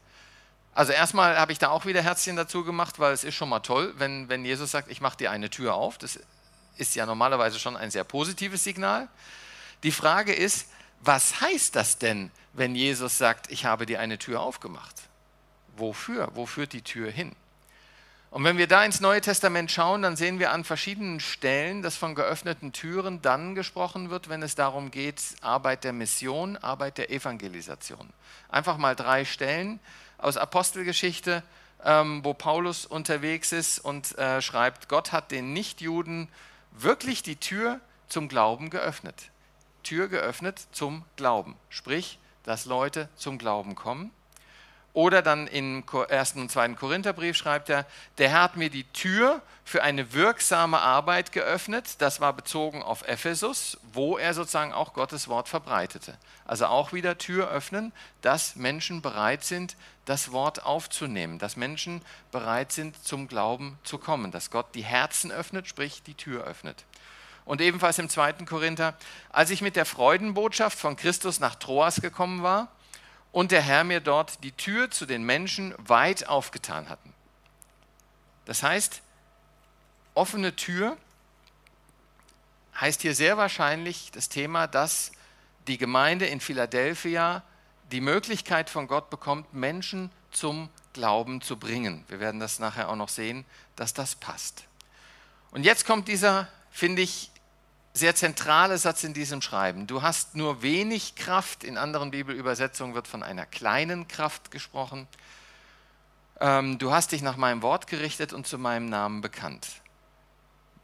Also 0.74 0.92
erstmal 0.92 1.38
habe 1.38 1.52
ich 1.52 1.58
da 1.58 1.68
auch 1.68 1.86
wieder 1.86 2.02
Herzchen 2.02 2.36
dazu 2.36 2.64
gemacht, 2.64 2.98
weil 2.98 3.12
es 3.12 3.22
ist 3.22 3.34
schon 3.34 3.48
mal 3.48 3.60
toll, 3.60 3.94
wenn, 3.96 4.28
wenn 4.28 4.44
Jesus 4.44 4.72
sagt, 4.72 4.90
ich 4.90 5.00
mache 5.00 5.16
dir 5.16 5.30
eine 5.30 5.48
Tür 5.48 5.74
auf. 5.74 5.98
Das 5.98 6.18
ist 6.76 6.94
ja 6.96 7.06
normalerweise 7.06 7.60
schon 7.60 7.76
ein 7.76 7.92
sehr 7.92 8.04
positives 8.04 8.64
Signal. 8.64 9.08
Die 9.84 9.92
Frage 9.92 10.32
ist, 10.32 10.68
was 11.00 11.40
heißt 11.40 11.76
das 11.76 11.98
denn, 11.98 12.30
wenn 12.54 12.74
Jesus 12.74 13.18
sagt, 13.18 13.52
ich 13.52 13.64
habe 13.64 13.86
dir 13.86 14.00
eine 14.00 14.18
Tür 14.18 14.40
aufgemacht? 14.40 14.94
Wofür? 15.76 16.30
Wo 16.34 16.46
führt 16.46 16.72
die 16.72 16.82
Tür 16.82 17.10
hin? 17.10 17.36
Und 18.30 18.42
wenn 18.42 18.58
wir 18.58 18.66
da 18.66 18.84
ins 18.84 19.00
Neue 19.00 19.20
Testament 19.20 19.70
schauen, 19.70 20.02
dann 20.02 20.16
sehen 20.16 20.40
wir 20.40 20.50
an 20.50 20.64
verschiedenen 20.64 21.20
Stellen, 21.20 21.82
dass 21.82 21.96
von 21.96 22.16
geöffneten 22.16 22.72
Türen 22.72 23.22
dann 23.22 23.54
gesprochen 23.54 24.10
wird, 24.10 24.28
wenn 24.28 24.42
es 24.42 24.56
darum 24.56 24.90
geht, 24.90 25.22
Arbeit 25.40 25.84
der 25.84 25.92
Mission, 25.92 26.56
Arbeit 26.56 26.98
der 26.98 27.12
Evangelisation. 27.12 28.08
Einfach 28.48 28.76
mal 28.76 28.96
drei 28.96 29.24
Stellen 29.24 29.78
aus 30.24 30.36
Apostelgeschichte 30.36 31.42
ähm, 31.84 32.24
wo 32.24 32.34
Paulus 32.34 32.86
unterwegs 32.86 33.52
ist 33.52 33.78
und 33.78 34.16
äh, 34.18 34.40
schreibt, 34.40 34.88
Gott 34.88 35.12
hat 35.12 35.30
den 35.30 35.52
Nichtjuden 35.52 36.28
wirklich 36.72 37.22
die 37.22 37.36
Tür 37.36 37.80
zum 38.08 38.28
Glauben 38.28 38.70
geöffnet. 38.70 39.30
Tür 39.82 40.08
geöffnet 40.08 40.66
zum 40.72 41.04
Glauben. 41.16 41.56
Sprich, 41.68 42.18
dass 42.42 42.64
Leute 42.64 43.08
zum 43.16 43.38
Glauben 43.38 43.74
kommen. 43.74 44.10
Oder 44.94 45.22
dann 45.22 45.48
im 45.48 45.82
1. 46.08 46.36
und 46.36 46.52
2. 46.52 46.74
Korintherbrief 46.74 47.36
schreibt 47.36 47.68
er, 47.68 47.84
der 48.18 48.30
Herr 48.30 48.42
hat 48.42 48.56
mir 48.56 48.70
die 48.70 48.84
Tür 48.92 49.42
für 49.64 49.82
eine 49.82 50.12
wirksame 50.12 50.78
Arbeit 50.78 51.32
geöffnet. 51.32 51.96
Das 51.98 52.20
war 52.20 52.32
bezogen 52.32 52.80
auf 52.80 53.06
Ephesus, 53.08 53.76
wo 53.92 54.16
er 54.16 54.34
sozusagen 54.34 54.72
auch 54.72 54.94
Gottes 54.94 55.26
Wort 55.26 55.48
verbreitete. 55.48 56.16
Also 56.44 56.66
auch 56.66 56.92
wieder 56.92 57.18
Tür 57.18 57.50
öffnen, 57.50 57.92
dass 58.22 58.54
Menschen 58.54 59.02
bereit 59.02 59.42
sind, 59.42 59.76
das 60.04 60.32
Wort 60.32 60.64
aufzunehmen, 60.64 61.38
dass 61.38 61.56
Menschen 61.56 62.02
bereit 62.30 62.72
sind, 62.72 63.02
zum 63.04 63.28
Glauben 63.28 63.78
zu 63.84 63.98
kommen, 63.98 64.30
dass 64.30 64.50
Gott 64.50 64.74
die 64.74 64.84
Herzen 64.84 65.32
öffnet, 65.32 65.66
sprich 65.66 66.02
die 66.02 66.14
Tür 66.14 66.44
öffnet. 66.44 66.84
Und 67.44 67.60
ebenfalls 67.60 67.98
im 67.98 68.08
2. 68.08 68.32
Korinther, 68.44 68.96
als 69.30 69.50
ich 69.50 69.60
mit 69.60 69.76
der 69.76 69.84
Freudenbotschaft 69.84 70.78
von 70.78 70.96
Christus 70.96 71.40
nach 71.40 71.54
Troas 71.54 72.00
gekommen 72.00 72.42
war, 72.42 72.68
und 73.32 73.50
der 73.50 73.62
Herr 73.62 73.82
mir 73.82 74.00
dort 74.00 74.44
die 74.44 74.52
Tür 74.52 74.92
zu 74.92 75.06
den 75.06 75.24
Menschen 75.24 75.74
weit 75.76 76.28
aufgetan 76.28 76.88
hatten. 76.88 77.12
Das 78.44 78.62
heißt, 78.62 79.02
offene 80.14 80.54
Tür 80.54 80.96
heißt 82.80 83.02
hier 83.02 83.14
sehr 83.14 83.36
wahrscheinlich 83.36 84.12
das 84.12 84.28
Thema, 84.28 84.68
dass 84.68 85.10
die 85.66 85.78
Gemeinde 85.78 86.26
in 86.26 86.40
Philadelphia 86.40 87.42
die 87.94 88.00
Möglichkeit 88.00 88.70
von 88.70 88.88
Gott 88.88 89.08
bekommt, 89.08 89.54
Menschen 89.54 90.10
zum 90.32 90.68
Glauben 90.94 91.40
zu 91.40 91.56
bringen. 91.56 92.04
Wir 92.08 92.18
werden 92.18 92.40
das 92.40 92.58
nachher 92.58 92.88
auch 92.88 92.96
noch 92.96 93.08
sehen, 93.08 93.44
dass 93.76 93.94
das 93.94 94.16
passt. 94.16 94.64
Und 95.52 95.62
jetzt 95.62 95.86
kommt 95.86 96.08
dieser, 96.08 96.48
finde 96.72 97.02
ich, 97.02 97.30
sehr 97.92 98.16
zentrale 98.16 98.78
Satz 98.78 99.04
in 99.04 99.14
diesem 99.14 99.40
Schreiben. 99.40 99.86
Du 99.86 100.02
hast 100.02 100.34
nur 100.34 100.60
wenig 100.60 101.14
Kraft. 101.14 101.62
In 101.62 101.78
anderen 101.78 102.10
Bibelübersetzungen 102.10 102.96
wird 102.96 103.06
von 103.06 103.22
einer 103.22 103.46
kleinen 103.46 104.08
Kraft 104.08 104.50
gesprochen. 104.50 105.06
Ähm, 106.40 106.78
du 106.78 106.90
hast 106.90 107.12
dich 107.12 107.22
nach 107.22 107.36
meinem 107.36 107.62
Wort 107.62 107.86
gerichtet 107.86 108.32
und 108.32 108.48
zu 108.48 108.58
meinem 108.58 108.86
Namen 108.86 109.20
bekannt. 109.20 109.68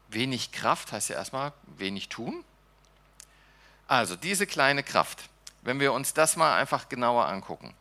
Wenig 0.07 0.53
Kraft 0.53 0.93
heißt 0.93 1.09
ja 1.09 1.17
erstmal 1.17 1.51
wenig 1.75 2.07
tun. 2.07 2.45
Also 3.89 4.15
diese 4.15 4.47
kleine 4.47 4.81
Kraft, 4.81 5.25
wenn 5.61 5.79
wir 5.79 5.93
uns 5.93 6.13
das 6.13 6.35
mal 6.35 6.57
einfach 6.57 6.89
genauer 6.89 7.27
angucken. 7.27 7.73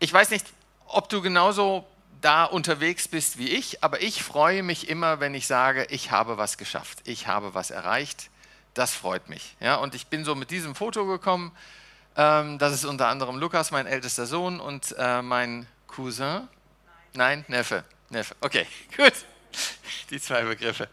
Ich 0.00 0.12
weiß 0.12 0.30
nicht, 0.30 0.46
ob 0.86 1.08
du 1.08 1.22
genauso 1.22 1.86
da 2.20 2.44
unterwegs 2.44 3.08
bist 3.08 3.38
wie 3.38 3.48
ich, 3.48 3.82
aber 3.82 4.02
ich 4.02 4.22
freue 4.22 4.62
mich 4.62 4.88
immer, 4.88 5.20
wenn 5.20 5.34
ich 5.34 5.46
sage, 5.46 5.86
ich 5.90 6.10
habe 6.10 6.38
was 6.38 6.58
geschafft, 6.58 7.00
ich 7.04 7.26
habe 7.26 7.54
was 7.54 7.70
erreicht. 7.70 8.30
Das 8.74 8.92
freut 8.92 9.28
mich. 9.28 9.56
Ja, 9.60 9.76
und 9.76 9.94
ich 9.94 10.08
bin 10.08 10.24
so 10.24 10.34
mit 10.34 10.50
diesem 10.50 10.74
Foto 10.74 11.06
gekommen. 11.06 11.52
Ähm, 12.16 12.58
das 12.58 12.72
ist 12.72 12.84
unter 12.84 13.08
anderem 13.08 13.36
Lukas, 13.36 13.70
mein 13.70 13.86
ältester 13.86 14.26
Sohn, 14.26 14.58
und 14.60 14.94
äh, 14.98 15.22
mein 15.22 15.66
Cousin. 15.86 16.26
Nein, 16.26 16.48
Nein 17.12 17.44
Neffe. 17.48 17.84
Neffe. 18.10 18.34
Okay, 18.40 18.66
gut. 18.96 19.12
Die 20.10 20.20
zwei 20.20 20.42
Begriffe 20.42 20.88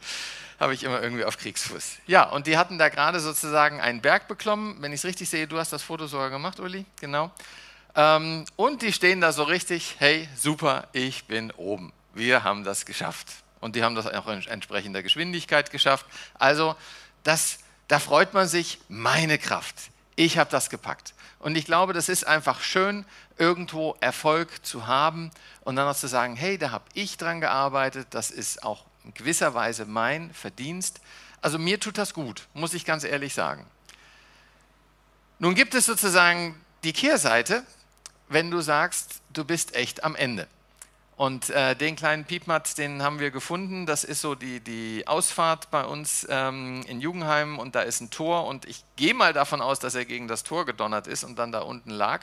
habe 0.62 0.76
ich 0.76 0.84
immer 0.84 1.02
irgendwie 1.02 1.26
auf 1.26 1.40
Kriegsfuß. 1.40 1.98
Ja, 2.06 2.24
und 2.24 2.46
die 2.46 2.56
hatten 2.56 2.78
da 2.78 2.90
gerade 2.90 3.20
sozusagen 3.20 3.82
einen 3.82 4.00
Berg 4.00 4.28
beklommen. 4.28 4.78
Wenn 4.80 4.94
ich 4.94 5.00
es 5.00 5.06
richtig 5.06 5.28
sehe, 5.28 5.48
du 5.48 5.58
hast 5.58 5.74
das 5.74 5.82
Foto 5.82 6.06
sogar 6.06 6.30
gemacht, 6.30 6.60
Uli. 6.60 6.86
Genau. 7.00 7.32
Ähm, 7.96 8.46
und 8.58 8.84
die 8.84 8.94
stehen 8.94 9.22
da 9.22 9.34
so 9.34 9.42
richtig, 9.42 9.96
hey, 9.98 10.30
super, 10.38 10.88
ich 10.94 11.26
bin 11.26 11.50
oben. 11.54 11.92
Wir 12.14 12.44
haben 12.44 12.64
das 12.64 12.86
geschafft. 12.86 13.28
Und 13.60 13.76
die 13.76 13.84
haben 13.84 13.96
das 13.96 14.06
auch 14.06 14.28
in 14.28 14.46
entsprechender 14.46 15.02
Geschwindigkeit 15.02 15.72
geschafft. 15.72 16.06
Also, 16.38 16.76
das, 17.24 17.58
da 17.88 17.98
freut 17.98 18.36
man 18.36 18.48
sich, 18.48 18.78
meine 18.88 19.40
Kraft. 19.40 19.76
Ich 20.16 20.38
habe 20.38 20.52
das 20.52 20.70
gepackt. 20.70 21.16
Und 21.40 21.58
ich 21.58 21.66
glaube, 21.66 21.94
das 21.94 22.08
ist 22.08 22.28
einfach 22.28 22.62
schön, 22.62 23.04
irgendwo 23.40 23.96
Erfolg 24.00 24.64
zu 24.64 24.86
haben 24.86 25.32
und 25.62 25.76
dann 25.76 25.88
auch 25.88 25.96
zu 25.96 26.08
sagen, 26.08 26.36
hey, 26.36 26.60
da 26.60 26.70
habe 26.70 26.86
ich 26.94 27.18
dran 27.18 27.42
gearbeitet, 27.42 28.10
das 28.12 28.30
ist 28.30 28.62
auch 28.62 28.86
in 29.04 29.14
gewisser 29.14 29.54
Weise 29.54 29.86
mein 29.86 30.34
Verdienst. 30.34 31.02
Also 31.42 31.58
mir 31.58 31.80
tut 31.80 31.98
das 31.98 32.14
gut, 32.14 32.48
muss 32.54 32.74
ich 32.74 32.86
ganz 32.86 33.04
ehrlich 33.04 33.34
sagen. 33.34 33.66
Nun 35.40 35.56
gibt 35.56 35.74
es 35.74 35.86
sozusagen 35.86 36.60
die 36.84 36.94
Kehrseite, 36.94 37.64
wenn 38.30 38.52
du 38.52 38.62
sagst, 38.62 39.22
du 39.34 39.44
bist 39.44 39.76
echt 39.76 40.04
am 40.04 40.16
Ende. 40.16 40.48
Und 41.18 41.52
äh, 41.52 41.76
den 41.76 41.96
kleinen 41.96 42.26
Piepmatz, 42.26 42.74
den 42.74 43.04
haben 43.04 43.20
wir 43.20 43.30
gefunden. 43.30 43.86
Das 43.86 44.04
ist 44.04 44.22
so 44.22 44.34
die, 44.34 44.60
die 44.60 45.06
Ausfahrt 45.06 45.70
bei 45.70 45.84
uns 45.84 46.26
ähm, 46.30 46.82
in 46.88 47.00
Jugendheim 47.00 47.60
und 47.60 47.76
da 47.76 47.82
ist 47.82 48.02
ein 48.02 48.10
Tor 48.10 48.48
und 48.48 48.66
ich 48.66 48.84
gehe 48.96 49.14
mal 49.14 49.32
davon 49.32 49.62
aus, 49.62 49.78
dass 49.78 49.94
er 49.94 50.06
gegen 50.06 50.28
das 50.28 50.44
Tor 50.44 50.66
gedonnert 50.66 51.06
ist 51.08 51.24
und 51.24 51.38
dann 51.38 51.52
da 51.52 51.60
unten 51.60 51.92
lag, 51.92 52.22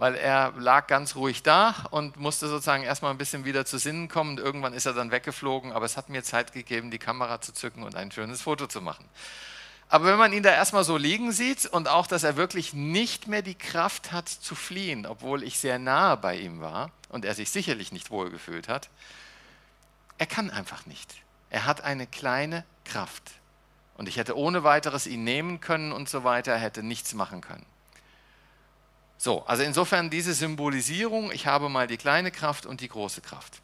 weil 0.00 0.14
er 0.14 0.54
lag 0.56 0.86
ganz 0.86 1.14
ruhig 1.14 1.42
da 1.42 1.74
und 1.90 2.16
musste 2.16 2.48
sozusagen 2.48 2.84
erstmal 2.84 3.10
ein 3.10 3.18
bisschen 3.18 3.44
wieder 3.44 3.66
zu 3.66 3.76
Sinnen 3.76 4.08
kommen 4.08 4.38
irgendwann 4.38 4.72
ist 4.72 4.86
er 4.86 4.94
dann 4.94 5.10
weggeflogen, 5.10 5.72
aber 5.72 5.84
es 5.84 5.98
hat 5.98 6.08
mir 6.08 6.22
Zeit 6.22 6.54
gegeben, 6.54 6.90
die 6.90 6.98
Kamera 6.98 7.42
zu 7.42 7.52
zücken 7.52 7.82
und 7.82 7.94
ein 7.94 8.10
schönes 8.10 8.40
Foto 8.40 8.66
zu 8.66 8.80
machen. 8.80 9.04
Aber 9.90 10.06
wenn 10.06 10.16
man 10.16 10.32
ihn 10.32 10.42
da 10.42 10.52
erstmal 10.52 10.84
so 10.84 10.96
liegen 10.96 11.32
sieht 11.32 11.66
und 11.66 11.86
auch, 11.86 12.06
dass 12.06 12.22
er 12.22 12.36
wirklich 12.36 12.72
nicht 12.72 13.28
mehr 13.28 13.42
die 13.42 13.54
Kraft 13.54 14.10
hat 14.10 14.30
zu 14.30 14.54
fliehen, 14.54 15.04
obwohl 15.04 15.42
ich 15.42 15.58
sehr 15.58 15.78
nahe 15.78 16.16
bei 16.16 16.38
ihm 16.38 16.62
war 16.62 16.92
und 17.10 17.26
er 17.26 17.34
sich 17.34 17.50
sicherlich 17.50 17.92
nicht 17.92 18.10
wohl 18.10 18.30
gefühlt 18.30 18.68
hat, 18.68 18.88
er 20.16 20.26
kann 20.26 20.48
einfach 20.48 20.86
nicht. 20.86 21.14
Er 21.50 21.66
hat 21.66 21.84
eine 21.84 22.06
kleine 22.06 22.64
Kraft. 22.86 23.32
Und 23.98 24.08
ich 24.08 24.16
hätte 24.16 24.34
ohne 24.34 24.64
weiteres 24.64 25.06
ihn 25.06 25.24
nehmen 25.24 25.60
können 25.60 25.92
und 25.92 26.08
so 26.08 26.24
weiter, 26.24 26.52
er 26.52 26.58
hätte 26.58 26.82
nichts 26.82 27.12
machen 27.12 27.42
können. 27.42 27.66
So, 29.22 29.44
also 29.44 29.62
insofern 29.62 30.08
diese 30.08 30.32
Symbolisierung, 30.32 31.30
ich 31.30 31.46
habe 31.46 31.68
mal 31.68 31.86
die 31.86 31.98
kleine 31.98 32.30
Kraft 32.30 32.64
und 32.64 32.80
die 32.80 32.88
große 32.88 33.20
Kraft. 33.20 33.60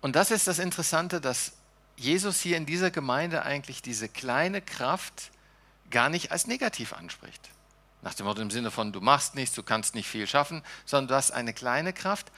Und 0.00 0.14
das 0.14 0.30
ist 0.30 0.46
das 0.46 0.60
Interessante, 0.60 1.20
dass 1.20 1.50
Jesus 1.96 2.40
hier 2.40 2.56
in 2.56 2.64
dieser 2.64 2.92
Gemeinde 2.92 3.42
eigentlich 3.42 3.82
diese 3.82 4.08
kleine 4.08 4.62
Kraft 4.62 5.32
gar 5.90 6.10
nicht 6.10 6.30
als 6.30 6.46
negativ 6.46 6.92
anspricht. 6.92 7.50
Nach 8.02 8.14
dem 8.14 8.26
Motto 8.26 8.40
im 8.40 8.52
Sinne 8.52 8.70
von, 8.70 8.92
du 8.92 9.00
machst 9.00 9.34
nichts, 9.34 9.56
du 9.56 9.64
kannst 9.64 9.96
nicht 9.96 10.06
viel 10.06 10.28
schaffen, 10.28 10.62
sondern 10.86 11.08
du 11.08 11.14
hast 11.16 11.32
eine 11.32 11.52
kleine 11.52 11.92
Kraft, 11.92 12.30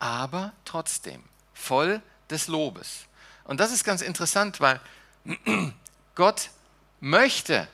aber 0.00 0.52
trotzdem 0.66 1.24
voll 1.54 2.02
des 2.28 2.46
Lobes. 2.46 3.06
Und 3.44 3.58
das 3.58 3.72
ist 3.72 3.84
ganz 3.84 4.02
interessant, 4.02 4.60
weil 4.60 4.82
Gott 6.14 6.50
möchte, 7.00 7.68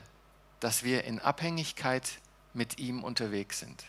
dass 0.61 0.83
wir 0.83 1.03
in 1.03 1.19
Abhängigkeit 1.19 2.07
mit 2.53 2.79
ihm 2.79 3.03
unterwegs 3.03 3.59
sind. 3.59 3.83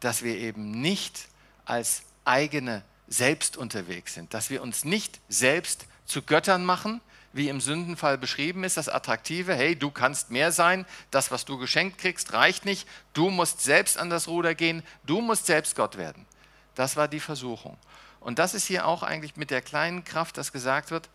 Dass 0.00 0.22
wir 0.22 0.36
eben 0.36 0.70
nicht 0.70 1.28
als 1.64 2.02
eigene 2.26 2.82
selbst 3.08 3.56
unterwegs 3.56 4.14
sind, 4.14 4.34
dass 4.34 4.50
wir 4.50 4.62
uns 4.62 4.84
nicht 4.84 5.20
selbst 5.28 5.86
zu 6.04 6.22
Göttern 6.22 6.64
machen, 6.64 7.00
wie 7.32 7.48
im 7.48 7.60
Sündenfall 7.60 8.18
beschrieben 8.18 8.64
ist, 8.64 8.76
das 8.76 8.88
Attraktive, 8.88 9.54
hey, 9.54 9.76
du 9.76 9.90
kannst 9.90 10.30
mehr 10.30 10.52
sein, 10.52 10.86
das, 11.10 11.30
was 11.30 11.44
du 11.44 11.58
geschenkt 11.58 11.98
kriegst, 11.98 12.32
reicht 12.32 12.64
nicht, 12.64 12.88
du 13.12 13.30
musst 13.30 13.60
selbst 13.60 13.98
an 13.98 14.10
das 14.10 14.26
Ruder 14.26 14.54
gehen, 14.54 14.82
du 15.04 15.20
musst 15.20 15.46
selbst 15.46 15.76
Gott 15.76 15.96
werden. 15.96 16.26
Das 16.74 16.96
war 16.96 17.08
die 17.08 17.20
Versuchung. 17.20 17.76
Und 18.20 18.38
das 18.38 18.54
ist 18.54 18.66
hier 18.66 18.86
auch 18.86 19.02
eigentlich 19.02 19.36
mit 19.36 19.50
der 19.50 19.62
kleinen 19.62 20.02
Kraft, 20.02 20.38
dass 20.38 20.52
gesagt 20.52 20.90
wird, 20.90 21.08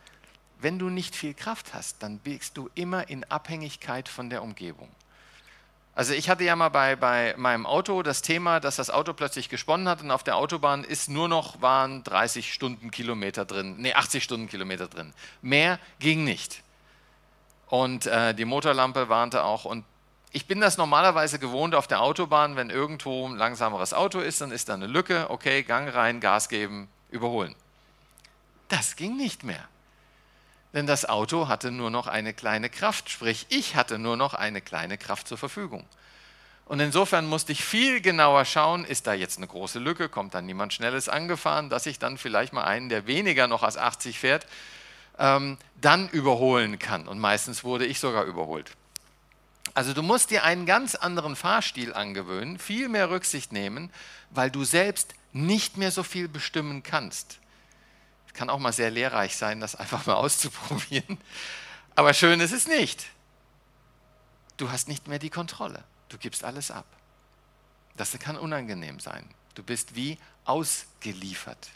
wenn 0.61 0.79
du 0.79 0.89
nicht 0.89 1.15
viel 1.15 1.33
Kraft 1.33 1.73
hast, 1.73 2.03
dann 2.03 2.19
bist 2.19 2.57
du 2.57 2.69
immer 2.75 3.09
in 3.09 3.23
Abhängigkeit 3.25 4.07
von 4.07 4.29
der 4.29 4.43
Umgebung. 4.43 4.89
Also 5.93 6.13
ich 6.13 6.29
hatte 6.29 6.43
ja 6.43 6.55
mal 6.55 6.69
bei, 6.69 6.95
bei 6.95 7.35
meinem 7.37 7.65
Auto 7.65 8.01
das 8.01 8.21
Thema, 8.21 8.59
dass 8.59 8.77
das 8.77 8.89
Auto 8.89 9.13
plötzlich 9.13 9.49
gesponnen 9.49 9.89
hat 9.89 10.01
und 10.01 10.11
auf 10.11 10.23
der 10.23 10.37
Autobahn 10.37 10.83
ist 10.83 11.09
nur 11.09 11.27
noch, 11.27 11.61
waren 11.61 12.03
30 12.03 12.53
Stundenkilometer 12.53 13.43
drin, 13.43 13.75
nee 13.77 13.93
80 13.93 14.23
Stundenkilometer 14.23 14.87
drin. 14.87 15.13
Mehr 15.41 15.79
ging 15.99 16.23
nicht. 16.23 16.63
Und 17.67 18.05
äh, 18.05 18.33
die 18.33 18.45
Motorlampe 18.45 19.09
warnte 19.09 19.43
auch 19.43 19.65
und 19.65 19.83
ich 20.31 20.47
bin 20.47 20.61
das 20.61 20.77
normalerweise 20.77 21.39
gewohnt 21.39 21.75
auf 21.75 21.87
der 21.87 22.01
Autobahn, 22.01 22.55
wenn 22.55 22.69
irgendwo 22.69 23.27
ein 23.27 23.35
langsameres 23.35 23.93
Auto 23.93 24.19
ist, 24.19 24.39
dann 24.39 24.51
ist 24.51 24.69
da 24.69 24.75
eine 24.75 24.87
Lücke, 24.87 25.29
okay, 25.29 25.63
Gang 25.63 25.93
rein, 25.93 26.21
Gas 26.21 26.47
geben, 26.47 26.87
überholen. 27.09 27.53
Das 28.69 28.95
ging 28.95 29.17
nicht 29.17 29.43
mehr 29.43 29.67
denn 30.73 30.87
das 30.87 31.07
Auto 31.07 31.47
hatte 31.47 31.71
nur 31.71 31.89
noch 31.89 32.07
eine 32.07 32.33
kleine 32.33 32.69
Kraft, 32.69 33.09
sprich 33.09 33.45
ich 33.49 33.75
hatte 33.75 33.99
nur 33.99 34.17
noch 34.17 34.33
eine 34.33 34.61
kleine 34.61 34.97
Kraft 34.97 35.27
zur 35.27 35.37
Verfügung. 35.37 35.85
Und 36.65 36.79
insofern 36.79 37.27
musste 37.27 37.51
ich 37.51 37.65
viel 37.65 37.99
genauer 37.99 38.45
schauen, 38.45 38.85
ist 38.85 39.05
da 39.05 39.13
jetzt 39.13 39.37
eine 39.37 39.47
große 39.47 39.79
Lücke, 39.79 40.07
kommt 40.07 40.33
dann 40.33 40.45
niemand 40.45 40.73
Schnelles 40.73 41.09
angefahren, 41.09 41.69
dass 41.69 41.85
ich 41.85 41.99
dann 41.99 42.17
vielleicht 42.17 42.53
mal 42.53 42.63
einen, 42.63 42.87
der 42.87 43.07
weniger 43.07 43.47
noch 43.47 43.63
als 43.63 43.75
80 43.75 44.17
fährt, 44.17 44.47
ähm, 45.19 45.57
dann 45.81 46.07
überholen 46.07 46.79
kann. 46.79 47.09
Und 47.09 47.19
meistens 47.19 47.65
wurde 47.65 47.85
ich 47.85 47.99
sogar 47.99 48.23
überholt. 48.23 48.71
Also 49.73 49.93
du 49.93 50.01
musst 50.01 50.31
dir 50.31 50.45
einen 50.45 50.65
ganz 50.65 50.95
anderen 50.95 51.35
Fahrstil 51.35 51.93
angewöhnen, 51.93 52.57
viel 52.57 52.87
mehr 52.87 53.09
Rücksicht 53.09 53.51
nehmen, 53.51 53.91
weil 54.29 54.49
du 54.49 54.63
selbst 54.63 55.13
nicht 55.33 55.75
mehr 55.75 55.91
so 55.91 56.03
viel 56.03 56.29
bestimmen 56.29 56.83
kannst. 56.83 57.40
Kann 58.33 58.49
auch 58.49 58.59
mal 58.59 58.73
sehr 58.73 58.91
lehrreich 58.91 59.35
sein, 59.35 59.59
das 59.59 59.75
einfach 59.75 60.05
mal 60.05 60.13
auszuprobieren. 60.15 61.17
Aber 61.95 62.13
schön 62.13 62.39
ist 62.39 62.53
es 62.53 62.67
nicht. 62.67 63.05
Du 64.57 64.71
hast 64.71 64.87
nicht 64.87 65.07
mehr 65.07 65.19
die 65.19 65.29
Kontrolle. 65.29 65.83
Du 66.09 66.17
gibst 66.17 66.43
alles 66.43 66.71
ab. 66.71 66.85
Das 67.97 68.17
kann 68.19 68.37
unangenehm 68.37 68.99
sein. 68.99 69.27
Du 69.55 69.63
bist 69.63 69.95
wie 69.95 70.17
ausgeliefert. 70.45 71.69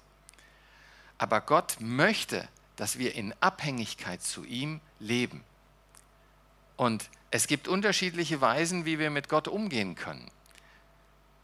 Aber 1.18 1.42
Gott 1.42 1.78
möchte, 1.80 2.48
dass 2.76 2.98
wir 2.98 3.16
in 3.16 3.34
Abhängigkeit 3.40 4.22
zu 4.22 4.44
ihm 4.44 4.82
leben. 5.00 5.44
Und 6.78 7.10
es 7.32 7.48
gibt 7.48 7.68
unterschiedliche 7.68 8.42
Weisen, 8.42 8.86
wie 8.86 9.00
wir 9.00 9.10
mit 9.10 9.30
Gott 9.30 9.48
umgehen 9.48 9.96
können. 9.96 10.30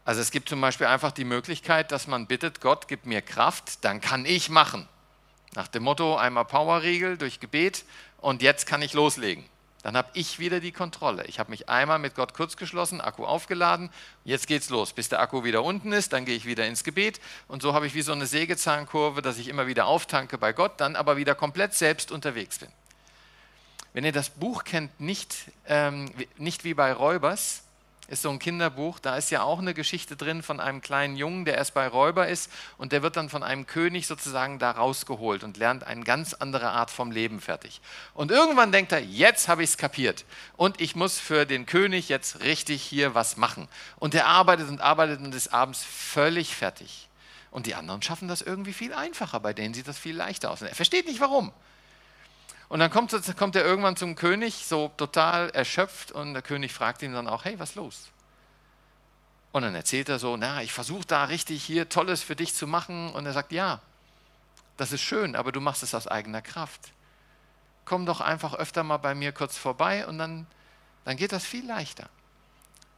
Also 0.04 0.20
es 0.20 0.30
gibt 0.30 0.48
zum 0.48 0.60
Beispiel 0.60 0.86
einfach 0.86 1.12
die 1.12 1.24
Möglichkeit, 1.24 1.92
dass 1.92 2.06
man 2.06 2.26
bittet, 2.26 2.60
Gott, 2.60 2.88
gib 2.88 3.06
mir 3.06 3.22
Kraft, 3.22 3.84
dann 3.84 4.00
kann 4.00 4.26
ich 4.26 4.50
machen. 4.50 4.88
Nach 5.54 5.68
dem 5.68 5.82
Motto, 5.82 6.16
einmal 6.16 6.46
Powerriegel 6.46 7.18
durch 7.18 7.38
Gebet 7.38 7.84
und 8.18 8.40
jetzt 8.40 8.66
kann 8.66 8.80
ich 8.80 8.94
loslegen. 8.94 9.44
Dann 9.82 9.96
habe 9.96 10.08
ich 10.14 10.38
wieder 10.38 10.60
die 10.60 10.72
Kontrolle. 10.72 11.24
Ich 11.26 11.40
habe 11.40 11.50
mich 11.50 11.68
einmal 11.68 11.98
mit 11.98 12.14
Gott 12.14 12.34
kurz 12.34 12.56
geschlossen, 12.56 13.00
Akku 13.00 13.24
aufgeladen, 13.24 13.90
jetzt 14.24 14.46
geht's 14.46 14.70
los. 14.70 14.92
Bis 14.92 15.08
der 15.08 15.20
Akku 15.20 15.42
wieder 15.44 15.64
unten 15.64 15.92
ist, 15.92 16.12
dann 16.12 16.24
gehe 16.24 16.36
ich 16.36 16.46
wieder 16.46 16.66
ins 16.66 16.84
Gebet 16.84 17.20
und 17.48 17.62
so 17.62 17.74
habe 17.74 17.86
ich 17.86 17.94
wie 17.94 18.02
so 18.02 18.12
eine 18.12 18.26
Sägezahnkurve, 18.26 19.22
dass 19.22 19.38
ich 19.38 19.48
immer 19.48 19.66
wieder 19.66 19.86
auftanke 19.86 20.38
bei 20.38 20.52
Gott, 20.52 20.72
dann 20.78 20.96
aber 20.96 21.16
wieder 21.16 21.34
komplett 21.34 21.74
selbst 21.74 22.12
unterwegs 22.12 22.58
bin. 22.58 22.68
Wenn 23.92 24.04
ihr 24.04 24.12
das 24.12 24.30
Buch 24.30 24.64
kennt, 24.64 25.00
nicht, 25.00 25.36
ähm, 25.66 26.10
nicht 26.38 26.64
wie 26.64 26.74
bei 26.74 26.92
Räubers, 26.92 27.62
ist 28.08 28.22
so 28.22 28.30
ein 28.30 28.38
Kinderbuch, 28.38 28.98
da 28.98 29.16
ist 29.16 29.30
ja 29.30 29.42
auch 29.42 29.60
eine 29.60 29.74
Geschichte 29.74 30.16
drin 30.16 30.42
von 30.42 30.60
einem 30.60 30.80
kleinen 30.82 31.16
Jungen, 31.16 31.44
der 31.44 31.56
erst 31.56 31.72
bei 31.72 31.86
Räuber 31.86 32.28
ist 32.28 32.50
und 32.76 32.92
der 32.92 33.02
wird 33.02 33.16
dann 33.16 33.28
von 33.28 33.42
einem 33.42 33.66
König 33.66 34.06
sozusagen 34.06 34.58
da 34.58 34.72
rausgeholt 34.72 35.44
und 35.44 35.56
lernt 35.56 35.84
eine 35.84 36.02
ganz 36.02 36.34
andere 36.34 36.70
Art 36.70 36.90
vom 36.90 37.10
Leben 37.10 37.40
fertig. 37.40 37.80
Und 38.12 38.30
irgendwann 38.30 38.72
denkt 38.72 38.92
er, 38.92 39.00
jetzt 39.00 39.48
habe 39.48 39.62
ich 39.62 39.70
es 39.70 39.76
kapiert 39.78 40.24
und 40.56 40.80
ich 40.80 40.96
muss 40.96 41.18
für 41.18 41.46
den 41.46 41.64
König 41.64 42.08
jetzt 42.08 42.40
richtig 42.40 42.82
hier 42.82 43.14
was 43.14 43.36
machen. 43.36 43.68
Und 43.98 44.14
er 44.14 44.26
arbeitet 44.26 44.68
und 44.68 44.80
arbeitet 44.80 45.20
und 45.20 45.34
ist 45.34 45.54
abends 45.54 45.82
völlig 45.82 46.54
fertig. 46.54 47.08
Und 47.52 47.66
die 47.66 47.74
anderen 47.74 48.02
schaffen 48.02 48.28
das 48.28 48.42
irgendwie 48.42 48.72
viel 48.72 48.94
einfacher, 48.94 49.38
bei 49.38 49.52
denen 49.52 49.74
sieht 49.74 49.86
das 49.86 49.98
viel 49.98 50.16
leichter 50.16 50.50
aus. 50.50 50.60
Und 50.60 50.68
er 50.68 50.74
versteht 50.74 51.06
nicht 51.06 51.20
warum. 51.20 51.52
Und 52.72 52.78
dann 52.78 52.90
kommt, 52.90 53.14
kommt 53.36 53.54
er 53.54 53.66
irgendwann 53.66 53.96
zum 53.96 54.14
König, 54.14 54.64
so 54.64 54.90
total 54.96 55.50
erschöpft, 55.50 56.10
und 56.10 56.32
der 56.32 56.40
König 56.40 56.72
fragt 56.72 57.02
ihn 57.02 57.12
dann 57.12 57.28
auch, 57.28 57.44
hey, 57.44 57.58
was 57.58 57.74
los? 57.74 58.08
Und 59.52 59.60
dann 59.60 59.74
erzählt 59.74 60.08
er 60.08 60.18
so, 60.18 60.38
na, 60.38 60.62
ich 60.62 60.72
versuche 60.72 61.04
da 61.06 61.24
richtig 61.24 61.62
hier 61.62 61.90
Tolles 61.90 62.22
für 62.22 62.34
dich 62.34 62.54
zu 62.54 62.66
machen. 62.66 63.12
Und 63.12 63.26
er 63.26 63.34
sagt, 63.34 63.52
ja, 63.52 63.80
das 64.78 64.90
ist 64.90 65.02
schön, 65.02 65.36
aber 65.36 65.52
du 65.52 65.60
machst 65.60 65.82
es 65.82 65.94
aus 65.94 66.06
eigener 66.06 66.40
Kraft. 66.40 66.92
Komm 67.84 68.06
doch 68.06 68.22
einfach 68.22 68.54
öfter 68.54 68.84
mal 68.84 68.96
bei 68.96 69.14
mir 69.14 69.32
kurz 69.32 69.58
vorbei 69.58 70.06
und 70.06 70.16
dann, 70.16 70.46
dann 71.04 71.18
geht 71.18 71.32
das 71.32 71.44
viel 71.44 71.66
leichter. 71.66 72.08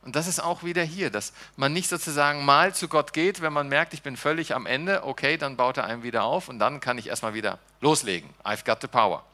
Und 0.02 0.14
das 0.14 0.28
ist 0.28 0.38
auch 0.38 0.62
wieder 0.62 0.84
hier, 0.84 1.10
dass 1.10 1.32
man 1.56 1.72
nicht 1.72 1.88
sozusagen 1.88 2.44
mal 2.44 2.72
zu 2.72 2.86
Gott 2.86 3.12
geht, 3.12 3.40
wenn 3.40 3.52
man 3.52 3.68
merkt, 3.68 3.92
ich 3.92 4.04
bin 4.04 4.16
völlig 4.16 4.54
am 4.54 4.66
Ende, 4.66 5.02
okay, 5.02 5.36
dann 5.36 5.56
baut 5.56 5.78
er 5.78 5.84
einem 5.86 6.04
wieder 6.04 6.22
auf 6.22 6.48
und 6.48 6.60
dann 6.60 6.78
kann 6.78 6.96
ich 6.96 7.08
erstmal 7.08 7.34
wieder 7.34 7.58
loslegen. 7.80 8.30
I've 8.44 8.64
got 8.64 8.80
the 8.80 8.86
power 8.86 9.24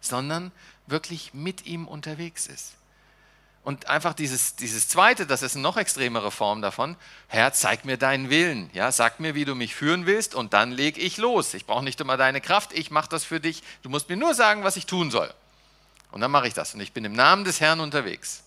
sondern 0.00 0.52
wirklich 0.86 1.34
mit 1.34 1.66
ihm 1.66 1.86
unterwegs 1.86 2.46
ist. 2.46 2.74
Und 3.64 3.86
einfach 3.86 4.14
dieses, 4.14 4.56
dieses 4.56 4.88
zweite, 4.88 5.26
das 5.26 5.42
ist 5.42 5.54
eine 5.54 5.62
noch 5.62 5.76
extremere 5.76 6.30
Form 6.30 6.62
davon. 6.62 6.96
Herr, 7.26 7.52
zeig 7.52 7.84
mir 7.84 7.98
deinen 7.98 8.30
Willen. 8.30 8.70
Ja, 8.72 8.90
sag 8.92 9.20
mir, 9.20 9.34
wie 9.34 9.44
du 9.44 9.54
mich 9.54 9.74
führen 9.74 10.06
willst 10.06 10.34
und 10.34 10.54
dann 10.54 10.72
lege 10.72 11.00
ich 11.00 11.18
los. 11.18 11.52
Ich 11.52 11.66
brauche 11.66 11.84
nicht 11.84 12.00
immer 12.00 12.16
deine 12.16 12.40
Kraft, 12.40 12.72
ich 12.72 12.90
mache 12.90 13.10
das 13.10 13.24
für 13.24 13.40
dich. 13.40 13.62
Du 13.82 13.90
musst 13.90 14.08
mir 14.08 14.16
nur 14.16 14.32
sagen, 14.34 14.64
was 14.64 14.76
ich 14.76 14.86
tun 14.86 15.10
soll. 15.10 15.32
Und 16.12 16.22
dann 16.22 16.30
mache 16.30 16.48
ich 16.48 16.54
das. 16.54 16.72
Und 16.72 16.80
ich 16.80 16.92
bin 16.92 17.04
im 17.04 17.12
Namen 17.12 17.44
des 17.44 17.60
Herrn 17.60 17.80
unterwegs. 17.80 18.42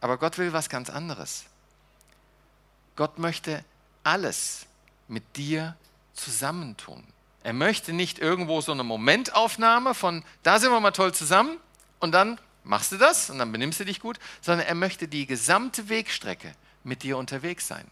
Aber 0.00 0.16
Gott 0.16 0.38
will 0.38 0.52
was 0.52 0.70
ganz 0.70 0.88
anderes. 0.88 1.44
Gott 2.94 3.18
möchte 3.18 3.64
alles 4.02 4.64
mit 5.08 5.36
dir 5.36 5.76
zusammentun. 6.14 7.04
Er 7.46 7.52
möchte 7.52 7.92
nicht 7.92 8.18
irgendwo 8.18 8.60
so 8.60 8.72
eine 8.72 8.82
Momentaufnahme 8.82 9.94
von, 9.94 10.24
da 10.42 10.58
sind 10.58 10.72
wir 10.72 10.80
mal 10.80 10.90
toll 10.90 11.14
zusammen 11.14 11.58
und 12.00 12.10
dann 12.10 12.40
machst 12.64 12.90
du 12.90 12.96
das 12.96 13.30
und 13.30 13.38
dann 13.38 13.52
benimmst 13.52 13.78
du 13.78 13.84
dich 13.84 14.00
gut, 14.00 14.18
sondern 14.40 14.66
er 14.66 14.74
möchte 14.74 15.06
die 15.06 15.28
gesamte 15.28 15.88
Wegstrecke 15.88 16.52
mit 16.82 17.04
dir 17.04 17.16
unterwegs 17.16 17.68
sein. 17.68 17.86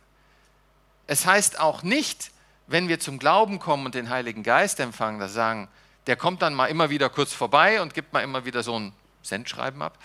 Es 1.06 1.24
heißt 1.24 1.60
auch 1.60 1.84
nicht, 1.84 2.32
wenn 2.66 2.88
wir 2.88 2.98
zum 2.98 3.20
Glauben 3.20 3.60
kommen 3.60 3.86
und 3.86 3.94
den 3.94 4.10
Heiligen 4.10 4.42
Geist 4.42 4.80
empfangen, 4.80 5.20
dass 5.20 5.34
sagen, 5.34 5.68
der 6.08 6.16
kommt 6.16 6.42
dann 6.42 6.52
mal 6.52 6.66
immer 6.66 6.90
wieder 6.90 7.08
kurz 7.08 7.32
vorbei 7.32 7.80
und 7.80 7.94
gibt 7.94 8.12
mal 8.12 8.24
immer 8.24 8.44
wieder 8.44 8.64
so 8.64 8.76
ein 8.76 8.92
Sendschreiben 9.22 9.82
ab, 9.82 10.00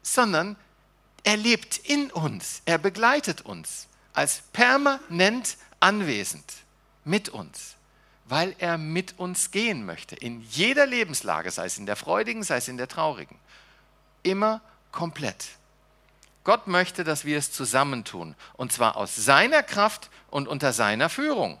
sondern 0.00 0.56
er 1.22 1.36
lebt 1.36 1.76
in 1.76 2.10
uns, 2.10 2.62
er 2.64 2.78
begleitet 2.78 3.42
uns 3.42 3.88
als 4.14 4.40
permanent 4.54 5.58
anwesend 5.80 6.50
mit 7.04 7.28
uns 7.28 7.76
weil 8.28 8.54
er 8.58 8.76
mit 8.76 9.18
uns 9.18 9.50
gehen 9.50 9.86
möchte. 9.86 10.14
In 10.16 10.42
jeder 10.42 10.86
Lebenslage, 10.86 11.50
sei 11.50 11.66
es 11.66 11.78
in 11.78 11.86
der 11.86 11.96
freudigen, 11.96 12.42
sei 12.42 12.58
es 12.58 12.68
in 12.68 12.76
der 12.76 12.88
traurigen. 12.88 13.38
Immer 14.22 14.60
komplett. 14.92 15.46
Gott 16.44 16.66
möchte, 16.66 17.04
dass 17.04 17.24
wir 17.24 17.38
es 17.38 17.52
zusammentun. 17.52 18.34
Und 18.54 18.72
zwar 18.72 18.96
aus 18.96 19.16
seiner 19.16 19.62
Kraft 19.62 20.10
und 20.30 20.48
unter 20.48 20.72
seiner 20.72 21.08
Führung. 21.08 21.58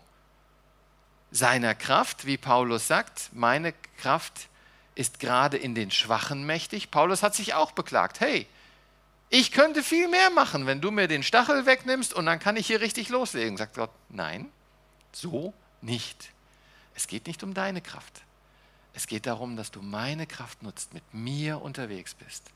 Seiner 1.30 1.74
Kraft, 1.74 2.26
wie 2.26 2.38
Paulus 2.38 2.86
sagt, 2.86 3.30
meine 3.32 3.74
Kraft 3.98 4.48
ist 4.94 5.20
gerade 5.20 5.56
in 5.56 5.74
den 5.74 5.90
Schwachen 5.90 6.44
mächtig. 6.44 6.90
Paulus 6.90 7.22
hat 7.22 7.34
sich 7.34 7.54
auch 7.54 7.72
beklagt, 7.72 8.20
hey, 8.20 8.46
ich 9.30 9.52
könnte 9.52 9.82
viel 9.82 10.08
mehr 10.08 10.30
machen, 10.30 10.66
wenn 10.66 10.80
du 10.80 10.90
mir 10.90 11.06
den 11.06 11.22
Stachel 11.22 11.66
wegnimmst 11.66 12.14
und 12.14 12.26
dann 12.26 12.38
kann 12.38 12.56
ich 12.56 12.66
hier 12.66 12.80
richtig 12.80 13.10
loslegen. 13.10 13.56
Sagt 13.58 13.74
Gott, 13.76 13.90
nein, 14.08 14.50
so 15.12 15.52
nicht. 15.82 16.30
Es 16.98 17.06
geht 17.06 17.28
nicht 17.28 17.44
um 17.44 17.54
deine 17.54 17.80
Kraft. 17.80 18.22
Es 18.92 19.06
geht 19.06 19.26
darum, 19.26 19.56
dass 19.56 19.70
du 19.70 19.80
meine 19.80 20.26
Kraft 20.26 20.64
nutzt, 20.64 20.92
mit 20.94 21.04
mir 21.14 21.62
unterwegs 21.62 22.12
bist. 22.12 22.50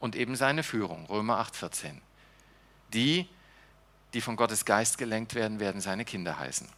Und 0.00 0.16
eben 0.16 0.34
seine 0.34 0.64
Führung, 0.64 1.06
Römer 1.06 1.40
8,14. 1.40 2.00
Die, 2.92 3.28
die 4.12 4.20
von 4.20 4.34
Gottes 4.34 4.64
Geist 4.64 4.98
gelenkt 4.98 5.36
werden, 5.36 5.60
werden 5.60 5.80
seine 5.80 6.04
Kinder 6.04 6.36
heißen. 6.36 6.68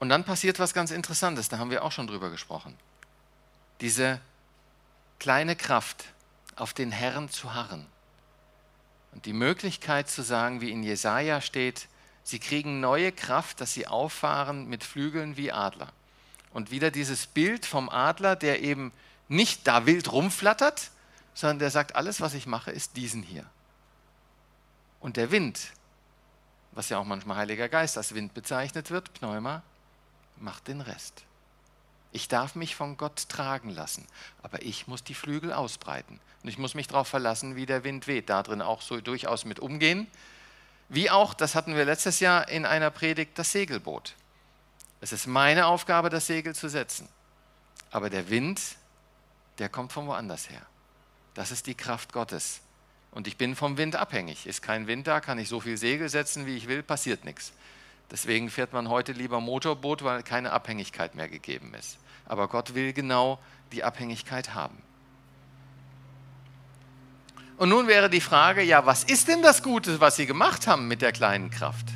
Und 0.00 0.08
dann 0.08 0.24
passiert 0.24 0.58
was 0.58 0.74
ganz 0.74 0.90
Interessantes, 0.90 1.48
da 1.48 1.58
haben 1.58 1.70
wir 1.70 1.84
auch 1.84 1.92
schon 1.92 2.08
drüber 2.08 2.28
gesprochen. 2.30 2.76
Diese 3.80 4.20
kleine 5.20 5.54
Kraft, 5.54 6.06
auf 6.56 6.74
den 6.74 6.90
Herrn 6.90 7.28
zu 7.28 7.54
harren. 7.54 7.86
Und 9.12 9.26
die 9.26 9.32
Möglichkeit 9.32 10.10
zu 10.10 10.22
sagen, 10.22 10.60
wie 10.60 10.72
in 10.72 10.82
Jesaja 10.82 11.40
steht, 11.40 11.86
Sie 12.24 12.38
kriegen 12.38 12.80
neue 12.80 13.12
Kraft, 13.12 13.60
dass 13.60 13.74
sie 13.74 13.86
auffahren 13.86 14.68
mit 14.68 14.84
Flügeln 14.84 15.36
wie 15.36 15.52
Adler. 15.52 15.92
Und 16.52 16.70
wieder 16.70 16.90
dieses 16.90 17.26
Bild 17.26 17.66
vom 17.66 17.88
Adler, 17.88 18.36
der 18.36 18.62
eben 18.62 18.92
nicht 19.28 19.66
da 19.66 19.86
wild 19.86 20.12
rumflattert, 20.12 20.90
sondern 21.34 21.58
der 21.58 21.70
sagt, 21.70 21.96
alles, 21.96 22.20
was 22.20 22.34
ich 22.34 22.46
mache, 22.46 22.70
ist 22.70 22.96
diesen 22.96 23.22
hier. 23.22 23.46
Und 25.00 25.16
der 25.16 25.30
Wind, 25.30 25.72
was 26.72 26.88
ja 26.88 26.98
auch 26.98 27.04
manchmal 27.04 27.38
Heiliger 27.38 27.68
Geist 27.68 27.96
als 27.96 28.14
Wind 28.14 28.34
bezeichnet 28.34 28.90
wird, 28.90 29.12
Pneuma, 29.14 29.62
macht 30.36 30.68
den 30.68 30.80
Rest. 30.80 31.24
Ich 32.12 32.28
darf 32.28 32.54
mich 32.54 32.76
von 32.76 32.98
Gott 32.98 33.28
tragen 33.30 33.70
lassen, 33.70 34.06
aber 34.42 34.62
ich 34.62 34.86
muss 34.86 35.02
die 35.02 35.14
Flügel 35.14 35.52
ausbreiten. 35.52 36.20
Und 36.42 36.48
ich 36.48 36.58
muss 36.58 36.74
mich 36.74 36.88
darauf 36.88 37.08
verlassen, 37.08 37.56
wie 37.56 37.64
der 37.64 37.84
Wind 37.84 38.06
weht. 38.06 38.28
Da 38.28 38.42
drin 38.42 38.60
auch 38.60 38.82
so 38.82 39.00
durchaus 39.00 39.46
mit 39.46 39.60
umgehen, 39.60 40.06
wie 40.92 41.08
auch, 41.08 41.32
das 41.32 41.54
hatten 41.54 41.74
wir 41.74 41.86
letztes 41.86 42.20
Jahr 42.20 42.48
in 42.50 42.66
einer 42.66 42.90
Predigt, 42.90 43.38
das 43.38 43.50
Segelboot. 43.50 44.14
Es 45.00 45.10
ist 45.10 45.26
meine 45.26 45.66
Aufgabe, 45.66 46.10
das 46.10 46.26
Segel 46.26 46.54
zu 46.54 46.68
setzen. 46.68 47.08
Aber 47.90 48.10
der 48.10 48.28
Wind, 48.28 48.60
der 49.58 49.70
kommt 49.70 49.92
von 49.92 50.06
woanders 50.06 50.50
her. 50.50 50.60
Das 51.32 51.50
ist 51.50 51.66
die 51.66 51.74
Kraft 51.74 52.12
Gottes. 52.12 52.60
Und 53.10 53.26
ich 53.26 53.38
bin 53.38 53.56
vom 53.56 53.78
Wind 53.78 53.96
abhängig. 53.96 54.46
Ist 54.46 54.60
kein 54.60 54.86
Wind 54.86 55.06
da, 55.06 55.20
kann 55.20 55.38
ich 55.38 55.48
so 55.48 55.60
viel 55.60 55.78
Segel 55.78 56.10
setzen, 56.10 56.44
wie 56.44 56.58
ich 56.58 56.68
will, 56.68 56.82
passiert 56.82 57.24
nichts. 57.24 57.54
Deswegen 58.10 58.50
fährt 58.50 58.74
man 58.74 58.90
heute 58.90 59.12
lieber 59.12 59.40
Motorboot, 59.40 60.04
weil 60.04 60.22
keine 60.22 60.52
Abhängigkeit 60.52 61.14
mehr 61.14 61.30
gegeben 61.30 61.72
ist. 61.72 61.96
Aber 62.26 62.48
Gott 62.48 62.74
will 62.74 62.92
genau 62.92 63.38
die 63.72 63.82
Abhängigkeit 63.82 64.52
haben. 64.52 64.76
Und 67.62 67.68
nun 67.68 67.86
wäre 67.86 68.10
die 68.10 68.20
Frage, 68.20 68.60
ja, 68.64 68.86
was 68.86 69.04
ist 69.04 69.28
denn 69.28 69.40
das 69.40 69.62
Gute, 69.62 70.00
was 70.00 70.16
sie 70.16 70.26
gemacht 70.26 70.66
haben 70.66 70.88
mit 70.88 71.00
der 71.00 71.12
kleinen 71.12 71.48
Kraft? 71.48 71.86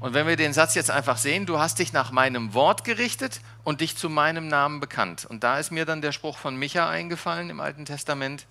Und 0.00 0.14
wenn 0.14 0.26
wir 0.26 0.36
den 0.36 0.54
Satz 0.54 0.74
jetzt 0.74 0.90
einfach 0.90 1.18
sehen, 1.18 1.44
du 1.44 1.58
hast 1.58 1.80
dich 1.80 1.92
nach 1.92 2.12
meinem 2.12 2.54
Wort 2.54 2.84
gerichtet 2.84 3.42
und 3.62 3.82
dich 3.82 3.98
zu 3.98 4.08
meinem 4.08 4.48
Namen 4.48 4.80
bekannt. 4.80 5.26
Und 5.26 5.44
da 5.44 5.58
ist 5.58 5.70
mir 5.70 5.84
dann 5.84 6.00
der 6.00 6.12
Spruch 6.12 6.38
von 6.38 6.56
Micha 6.56 6.88
eingefallen 6.88 7.50
im 7.50 7.60
Alten 7.60 7.84
Testament. 7.84 8.46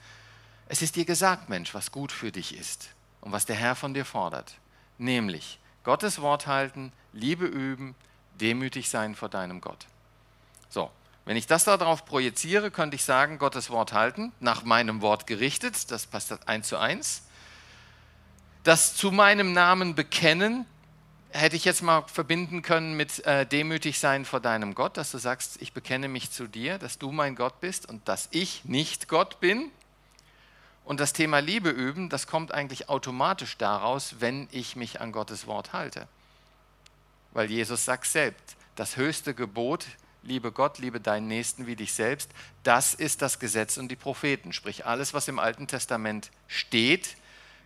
Es 0.68 0.84
ist 0.84 0.98
dir 0.98 1.06
gesagt, 1.06 1.50
Mensch, 1.50 1.74
was 1.74 1.92
gut 1.92 2.12
für 2.12 2.32
dich 2.32 2.56
ist 2.56 2.90
und 3.22 3.32
was 3.32 3.48
der 3.48 3.56
Herr 3.56 3.74
von 3.74 3.96
dir 3.96 4.06
fordert. 4.06 4.54
Nämlich 5.00 5.58
Gottes 5.84 6.22
Wort 6.22 6.46
halten, 6.46 6.92
Liebe 7.12 7.48
üben, 7.48 7.96
demütig 8.40 8.92
sein 8.92 9.16
vor 9.16 9.30
deinem 9.30 9.62
Gott. 9.62 9.88
So, 10.70 10.92
wenn 11.26 11.38
ich 11.38 11.48
das 11.48 11.64
darauf 11.66 12.06
projiziere, 12.06 12.72
könnte 12.72 12.96
ich 12.96 13.04
sagen, 13.04 13.38
Gottes 13.38 13.70
Wort 13.70 13.94
halten, 13.94 14.32
nach 14.40 14.64
meinem 14.64 15.02
Wort 15.02 15.28
gerichtet, 15.28 15.92
das 15.92 16.08
passt 16.08 16.48
eins 16.48 16.68
zu 16.68 16.78
eins. 16.78 17.24
Das 18.64 18.96
zu 18.96 19.12
meinem 19.12 19.54
Namen 19.54 19.96
bekennen, 19.96 20.66
hätte 21.32 21.56
ich 21.56 21.66
jetzt 21.66 21.84
mal 21.84 22.04
verbinden 22.08 22.62
können 22.62 22.96
mit 22.98 23.26
äh, 23.26 23.46
demütig 23.46 24.00
sein 24.00 24.26
vor 24.26 24.40
deinem 24.40 24.74
Gott, 24.74 24.98
dass 24.98 25.12
du 25.12 25.18
sagst, 25.18 25.62
ich 25.62 25.74
bekenne 25.74 26.08
mich 26.08 26.32
zu 26.32 26.48
dir, 26.48 26.78
dass 26.78 26.98
du 26.98 27.12
mein 27.12 27.36
Gott 27.36 27.60
bist 27.62 27.88
und 27.88 28.08
dass 28.08 28.28
ich 28.32 28.66
nicht 28.66 29.08
Gott 29.08 29.40
bin. 29.40 29.72
Und 30.86 31.00
das 31.00 31.14
Thema 31.14 31.40
Liebe 31.40 31.70
üben, 31.70 32.10
das 32.10 32.26
kommt 32.26 32.52
eigentlich 32.52 32.90
automatisch 32.90 33.58
daraus, 33.58 34.16
wenn 34.20 34.48
ich 34.52 34.76
mich 34.76 35.02
an 35.02 35.12
Gottes 35.12 35.46
Wort 35.46 35.72
halte. 35.72 36.08
Weil 37.32 37.52
Jesus 37.52 37.86
sagt 37.86 38.08
selbst, 38.08 38.56
das 38.76 38.98
höchste 38.98 39.36
Gebot, 39.36 39.86
liebe 40.24 40.52
Gott, 40.52 40.80
liebe 40.80 41.00
deinen 41.00 41.28
Nächsten 41.28 41.68
wie 41.68 41.76
dich 41.76 41.94
selbst, 41.94 42.30
das 42.64 42.94
ist 42.94 43.22
das 43.22 43.40
Gesetz 43.40 43.78
und 43.78 43.90
die 43.90 43.96
Propheten. 43.96 44.54
Sprich, 44.54 44.86
alles, 44.86 45.14
was 45.14 45.28
im 45.28 45.40
Alten 45.40 45.68
Testament 45.68 46.32
steht, 46.48 47.16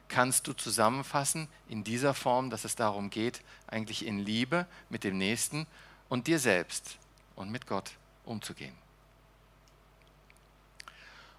kannst 0.08 0.48
du 0.48 0.54
zusammenfassen 0.54 1.48
in 1.68 1.84
dieser 1.84 2.13
Form, 2.13 2.50
dass 2.50 2.66
es 2.66 2.76
darum 2.76 3.10
geht, 3.10 3.42
eigentlich 3.68 4.06
in 4.06 4.20
Liebe 4.20 4.68
mit 4.89 5.04
dem 5.04 5.18
Nächsten 5.18 5.66
und 6.10 6.28
dir 6.28 6.39
selbst 6.39 6.98
und 7.36 7.52
mit 7.52 7.68
Gott 7.68 7.92
umzugehen. 8.26 8.76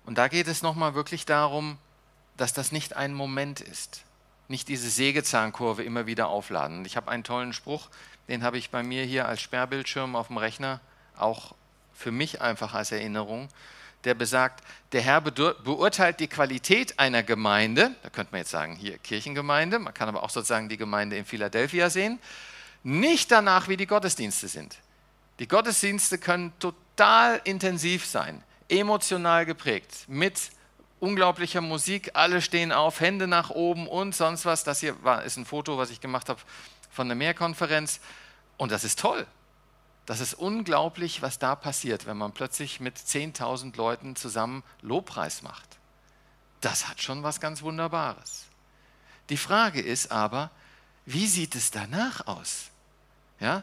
Und 0.05 0.19
da 0.19 0.29
geht 0.29 0.49
es 0.49 0.63
nochmal 0.63 0.95
wirklich 0.95 1.25
darum, 1.25 1.79
dass 2.37 2.53
das 2.53 2.73
nicht 2.73 2.97
ein 2.97 3.15
Moment 3.15 3.61
ist. 3.61 4.05
Nicht 4.49 4.69
diese 4.69 4.91
Sägezahnkurve 4.91 5.83
immer 5.83 6.07
wieder 6.07 6.29
aufladen. 6.29 6.85
Ich 6.85 6.97
habe 6.97 7.11
einen 7.11 7.25
tollen 7.25 7.53
Spruch, 7.53 7.89
den 8.29 8.43
habe 8.43 8.59
ich 8.59 8.71
bei 8.71 8.83
mir 8.83 9.05
hier 9.05 9.27
als 9.27 9.41
Sperrbildschirm 9.41 10.17
auf 10.17 10.27
dem 10.27 10.37
Rechner, 10.37 10.81
auch 11.17 11.55
für 11.93 12.11
mich 12.11 12.41
einfach 12.41 12.75
als 12.75 12.93
Erinnerung 12.93 13.49
der 14.05 14.15
besagt, 14.15 14.63
der 14.93 15.03
Herr 15.03 15.21
beurteilt 15.21 16.21
die 16.21 16.29
Qualität 16.29 16.99
einer 16.99 17.23
Gemeinde, 17.23 17.95
da 18.03 18.11
könnte 18.11 18.33
man 18.33 18.41
jetzt 18.41 18.51
sagen, 18.51 18.77
hier 18.77 18.99
Kirchengemeinde, 18.99 19.79
man 19.79 19.95
kann 19.95 20.09
aber 20.09 20.23
auch 20.23 20.31
sozusagen 20.31 20.69
die 20.69 20.77
Gemeinde 20.77 21.17
in 21.17 21.25
Philadelphia 21.25 21.91
sehen, 21.91 22.19
nicht 22.83 23.31
danach, 23.31 23.69
wie 23.69 23.77
die 23.77 23.87
Gottesdienste 23.87 24.49
sind. 24.49 24.77
Die 25.39 25.49
Gottesdienste 25.49 26.19
können 26.19 26.53
total 26.59 27.41
intensiv 27.45 28.07
sein, 28.07 28.43
emotional 28.69 29.47
geprägt, 29.47 30.05
mit 30.07 30.51
unglaublicher 31.01 31.61
Musik, 31.61 32.11
alle 32.15 32.41
stehen 32.41 32.73
auf, 32.73 33.01
Hände 33.01 33.27
nach 33.27 33.51
oben 33.51 33.89
und 33.89 34.15
sonst 34.15 34.47
was. 34.47 34.65
Das 34.65 34.81
hier 34.81 35.03
war, 35.03 35.25
ist 35.25 35.37
ein 35.37 35.45
Foto, 35.45 35.77
was 35.77 35.91
ich 35.91 36.01
gemacht 36.01 36.29
habe 36.29 36.41
von 36.91 37.09
der 37.09 37.17
Mehrkonferenz 37.17 38.01
und 38.57 38.71
das 38.71 38.85
ist 38.85 39.01
toll. 39.01 39.27
Das 40.07 40.21
ist 40.21 40.35
unglaublich, 40.35 41.23
was 41.23 41.39
da 41.39 41.55
passiert, 41.55 42.07
wenn 42.07 42.17
man 42.17 42.33
plötzlich 42.33 42.81
mit 42.81 42.97
10.000 42.99 43.77
Leuten 43.77 44.17
zusammen 44.17 44.63
Lobpreis 44.83 45.43
macht. 45.43 45.79
Das 46.61 46.89
hat 46.89 47.03
schon 47.03 47.23
was 47.23 47.41
ganz 47.41 47.63
Wunderbares. 47.63 48.45
Die 49.31 49.37
Frage 49.37 49.81
ist 49.81 50.13
aber, 50.13 50.51
wie 51.07 51.27
sieht 51.27 51.55
es 51.55 51.71
danach 51.71 52.27
aus? 52.27 52.71
Ja, 53.41 53.63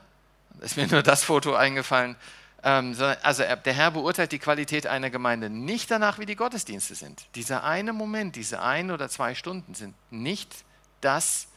ist 0.60 0.77
mir 0.77 0.88
nur 0.88 1.04
das 1.04 1.23
Foto 1.23 1.56
eingefallen. 1.56 2.15
Ähm, 2.63 2.95
also 3.23 3.43
der 3.43 3.73
Herr 3.73 3.91
beurteilt 3.91 4.32
die 4.32 4.39
Qualität 4.39 4.88
einer 4.88 5.10
Gemeinde 5.10 5.49
nicht 5.49 5.89
danach, 5.89 6.19
wie 6.19 6.25
die 6.25 6.36
Gottesdienste 6.36 6.95
sind. 6.95 7.25
Dieser 7.36 7.63
eine 7.63 7.93
Moment, 7.93 8.36
diese 8.36 8.62
ein 8.62 8.91
oder 8.91 9.10
zwei 9.10 9.36
Stunden 9.36 9.73
sind 9.73 9.95
nicht 10.12 10.54
das 11.01 11.47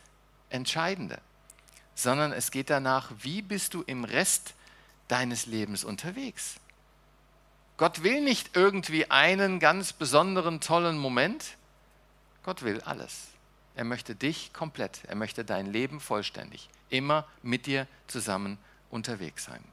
Entscheidende, 0.48 1.18
sondern 1.94 2.32
es 2.32 2.50
geht 2.50 2.70
danach, 2.70 3.10
wie 3.18 3.42
bist 3.42 3.74
du 3.74 3.82
im 3.82 4.04
Rest 4.04 4.54
deines 5.08 5.46
Lebens 5.46 5.84
unterwegs. 5.84 6.56
Gott 7.76 8.02
will 8.02 8.20
nicht 8.20 8.56
irgendwie 8.56 9.10
einen 9.10 9.58
ganz 9.58 9.92
besonderen, 9.92 10.60
tollen 10.60 10.96
Moment. 10.96 11.56
Gott 12.44 12.62
will 12.62 12.80
alles. 12.82 13.28
Er 13.74 13.84
möchte 13.84 14.14
dich 14.14 14.52
komplett. 14.52 15.00
Er 15.08 15.16
möchte 15.16 15.44
dein 15.44 15.66
Leben 15.66 16.00
vollständig. 16.00 16.68
Immer 16.88 17.26
mit 17.42 17.66
dir 17.66 17.88
zusammen 18.06 18.58
unterwegs 18.90 19.44
sein. 19.44 19.64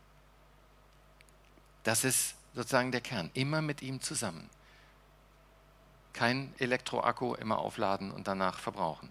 Das 1.83 2.03
ist 2.03 2.35
sozusagen 2.55 2.91
der 2.91 3.01
Kern. 3.01 3.29
Immer 3.33 3.61
mit 3.61 3.83
ihm 3.83 4.01
zusammen. 4.01 4.49
Kein 6.13 6.53
Elektroakku 6.57 7.35
immer 7.35 7.59
aufladen 7.59 8.11
und 8.11 8.27
danach 8.27 8.57
verbrauchen. 8.59 9.09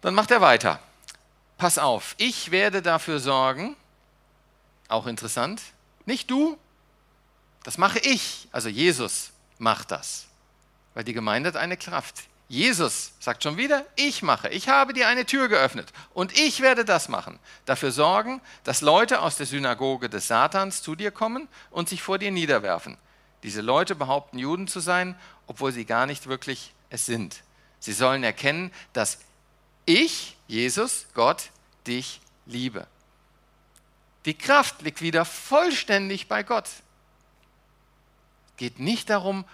Dann 0.00 0.14
macht 0.14 0.30
er 0.30 0.40
weiter 0.40 0.80
pass 1.58 1.76
auf, 1.76 2.14
ich 2.16 2.50
werde 2.50 2.80
dafür 2.80 3.18
sorgen, 3.18 3.76
auch 4.88 5.06
interessant, 5.06 5.60
nicht 6.06 6.30
du, 6.30 6.56
das 7.64 7.76
mache 7.76 7.98
ich, 7.98 8.48
also 8.52 8.68
Jesus 8.70 9.32
macht 9.58 9.90
das, 9.90 10.26
weil 10.94 11.04
die 11.04 11.12
Gemeinde 11.12 11.48
hat 11.48 11.56
eine 11.56 11.76
Kraft. 11.76 12.24
Jesus 12.50 13.12
sagt 13.20 13.42
schon 13.42 13.58
wieder, 13.58 13.84
ich 13.94 14.22
mache, 14.22 14.48
ich 14.48 14.70
habe 14.70 14.94
dir 14.94 15.06
eine 15.06 15.26
Tür 15.26 15.48
geöffnet 15.48 15.92
und 16.14 16.38
ich 16.38 16.62
werde 16.62 16.86
das 16.86 17.10
machen. 17.10 17.38
Dafür 17.66 17.92
sorgen, 17.92 18.40
dass 18.64 18.80
Leute 18.80 19.20
aus 19.20 19.36
der 19.36 19.44
Synagoge 19.44 20.08
des 20.08 20.28
Satans 20.28 20.80
zu 20.80 20.94
dir 20.94 21.10
kommen 21.10 21.46
und 21.70 21.90
sich 21.90 22.00
vor 22.00 22.16
dir 22.16 22.30
niederwerfen. 22.30 22.96
Diese 23.42 23.60
Leute 23.60 23.94
behaupten 23.94 24.38
Juden 24.38 24.66
zu 24.66 24.80
sein, 24.80 25.14
obwohl 25.46 25.72
sie 25.72 25.84
gar 25.84 26.06
nicht 26.06 26.26
wirklich 26.26 26.72
es 26.88 27.04
sind. 27.04 27.42
Sie 27.80 27.92
sollen 27.92 28.24
erkennen, 28.24 28.72
dass 28.94 29.18
ich, 29.88 30.36
Jesus, 30.46 31.06
Gott, 31.14 31.50
dich 31.86 32.20
liebe. 32.46 32.86
Die 34.26 34.34
Kraft 34.34 34.82
liegt 34.82 35.00
wieder 35.00 35.24
vollständig 35.24 36.28
bei 36.28 36.42
Gott. 36.42 36.68
Geht 38.58 38.78
nicht 38.78 39.08
darum, 39.08 39.44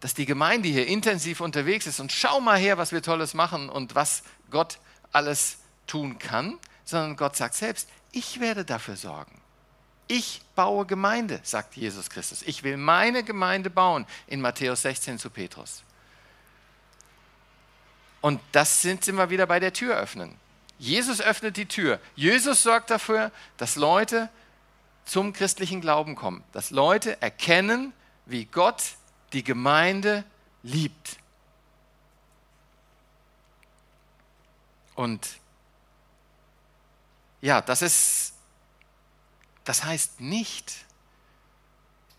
dass 0.00 0.12
die 0.12 0.26
Gemeinde 0.26 0.68
hier 0.68 0.86
intensiv 0.86 1.40
unterwegs 1.40 1.86
ist 1.86 2.00
und 2.00 2.10
schau 2.10 2.40
mal 2.40 2.58
her, 2.58 2.76
was 2.76 2.90
wir 2.90 3.02
Tolles 3.02 3.34
machen 3.34 3.68
und 3.68 3.94
was 3.94 4.24
Gott 4.50 4.78
alles 5.12 5.58
tun 5.86 6.18
kann, 6.18 6.58
sondern 6.84 7.16
Gott 7.16 7.36
sagt 7.36 7.54
selbst, 7.54 7.88
ich 8.10 8.40
werde 8.40 8.64
dafür 8.64 8.96
sorgen. 8.96 9.40
Ich 10.08 10.42
baue 10.56 10.86
Gemeinde, 10.86 11.40
sagt 11.44 11.76
Jesus 11.76 12.10
Christus. 12.10 12.42
Ich 12.42 12.64
will 12.64 12.76
meine 12.76 13.22
Gemeinde 13.22 13.70
bauen 13.70 14.06
in 14.26 14.40
Matthäus 14.40 14.82
16 14.82 15.18
zu 15.18 15.30
Petrus. 15.30 15.84
Und 18.24 18.40
das 18.52 18.80
sind, 18.80 19.04
sind 19.04 19.16
wir 19.16 19.28
wieder 19.28 19.44
bei 19.46 19.60
der 19.60 19.74
Tür 19.74 19.98
öffnen. 19.98 20.34
Jesus 20.78 21.20
öffnet 21.20 21.58
die 21.58 21.66
Tür. 21.66 22.00
Jesus 22.16 22.62
sorgt 22.62 22.88
dafür, 22.88 23.30
dass 23.58 23.76
Leute 23.76 24.30
zum 25.04 25.34
christlichen 25.34 25.82
Glauben 25.82 26.14
kommen, 26.14 26.42
dass 26.52 26.70
Leute 26.70 27.20
erkennen, 27.20 27.92
wie 28.24 28.46
Gott 28.46 28.82
die 29.34 29.44
Gemeinde 29.44 30.24
liebt. 30.62 31.18
Und 34.94 35.28
ja, 37.42 37.60
das 37.60 37.82
ist, 37.82 38.32
das 39.64 39.84
heißt 39.84 40.22
nicht, 40.22 40.72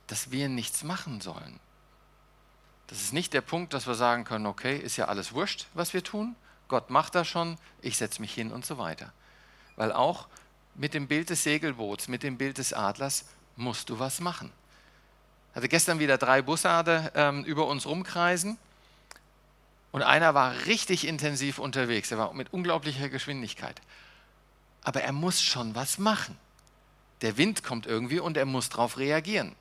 dass 0.05 0.29
wir 0.29 0.49
nichts 0.49 0.83
machen 0.83 1.19
sollen. 1.19 1.59
Das 2.87 3.01
ist 3.01 3.13
nicht 3.13 3.33
der 3.33 3.41
Punkt, 3.41 3.73
dass 3.73 3.87
wir 3.87 3.95
sagen 3.95 4.23
können, 4.23 4.45
okay, 4.45 4.77
ist 4.77 4.97
ja 4.97 5.05
alles 5.05 5.33
wurscht, 5.33 5.67
was 5.73 5.93
wir 5.93 6.03
tun, 6.03 6.35
Gott 6.67 6.89
macht 6.89 7.15
das 7.15 7.27
schon, 7.27 7.57
ich 7.81 7.97
setze 7.97 8.21
mich 8.21 8.33
hin 8.33 8.51
und 8.51 8.65
so 8.65 8.77
weiter. 8.77 9.13
Weil 9.75 9.91
auch 9.91 10.27
mit 10.75 10.93
dem 10.93 11.07
Bild 11.07 11.29
des 11.29 11.43
Segelboots, 11.43 12.07
mit 12.07 12.23
dem 12.23 12.37
Bild 12.37 12.57
des 12.57 12.73
Adlers 12.73 13.25
musst 13.55 13.89
du 13.89 13.99
was 13.99 14.19
machen. 14.19 14.51
Ich 15.51 15.57
hatte 15.57 15.69
gestern 15.69 15.99
wieder 15.99 16.17
drei 16.17 16.41
Bussarde 16.41 17.11
ähm, 17.15 17.43
über 17.45 17.67
uns 17.67 17.85
rumkreisen 17.85 18.57
und 19.91 20.01
einer 20.01 20.33
war 20.33 20.65
richtig 20.65 21.07
intensiv 21.07 21.59
unterwegs. 21.59 22.11
Er 22.11 22.17
war 22.17 22.33
mit 22.33 22.51
unglaublicher 22.51 23.07
Geschwindigkeit. 23.07 23.81
Aber 24.83 25.01
er 25.01 25.13
muss 25.13 25.41
schon 25.41 25.73
was 25.73 25.97
machen. 25.97 26.37
Der 27.21 27.37
Wind 27.37 27.63
kommt 27.63 27.85
irgendwie 27.85 28.19
und 28.19 28.35
er 28.35 28.45
muss 28.45 28.67
darauf 28.67 28.97
reagieren. 28.97 29.55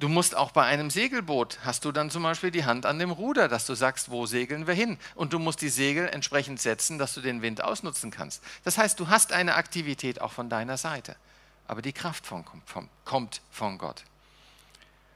Du 0.00 0.08
musst 0.08 0.36
auch 0.36 0.50
bei 0.50 0.64
einem 0.64 0.90
Segelboot, 0.90 1.60
hast 1.64 1.84
du 1.84 1.92
dann 1.92 2.10
zum 2.10 2.24
Beispiel 2.24 2.50
die 2.50 2.64
Hand 2.64 2.84
an 2.84 2.98
dem 2.98 3.12
Ruder, 3.12 3.48
dass 3.48 3.64
du 3.64 3.74
sagst, 3.74 4.10
wo 4.10 4.26
segeln 4.26 4.66
wir 4.66 4.74
hin? 4.74 4.98
Und 5.14 5.32
du 5.32 5.38
musst 5.38 5.62
die 5.62 5.68
Segel 5.68 6.08
entsprechend 6.08 6.60
setzen, 6.60 6.98
dass 6.98 7.14
du 7.14 7.20
den 7.20 7.42
Wind 7.42 7.62
ausnutzen 7.62 8.10
kannst. 8.10 8.42
Das 8.64 8.76
heißt, 8.76 8.98
du 8.98 9.08
hast 9.08 9.32
eine 9.32 9.54
Aktivität 9.54 10.20
auch 10.20 10.32
von 10.32 10.48
deiner 10.48 10.76
Seite. 10.78 11.14
Aber 11.68 11.80
die 11.80 11.92
Kraft 11.92 12.26
von, 12.26 12.44
von, 12.66 12.88
kommt 13.04 13.40
von 13.50 13.78
Gott. 13.78 14.02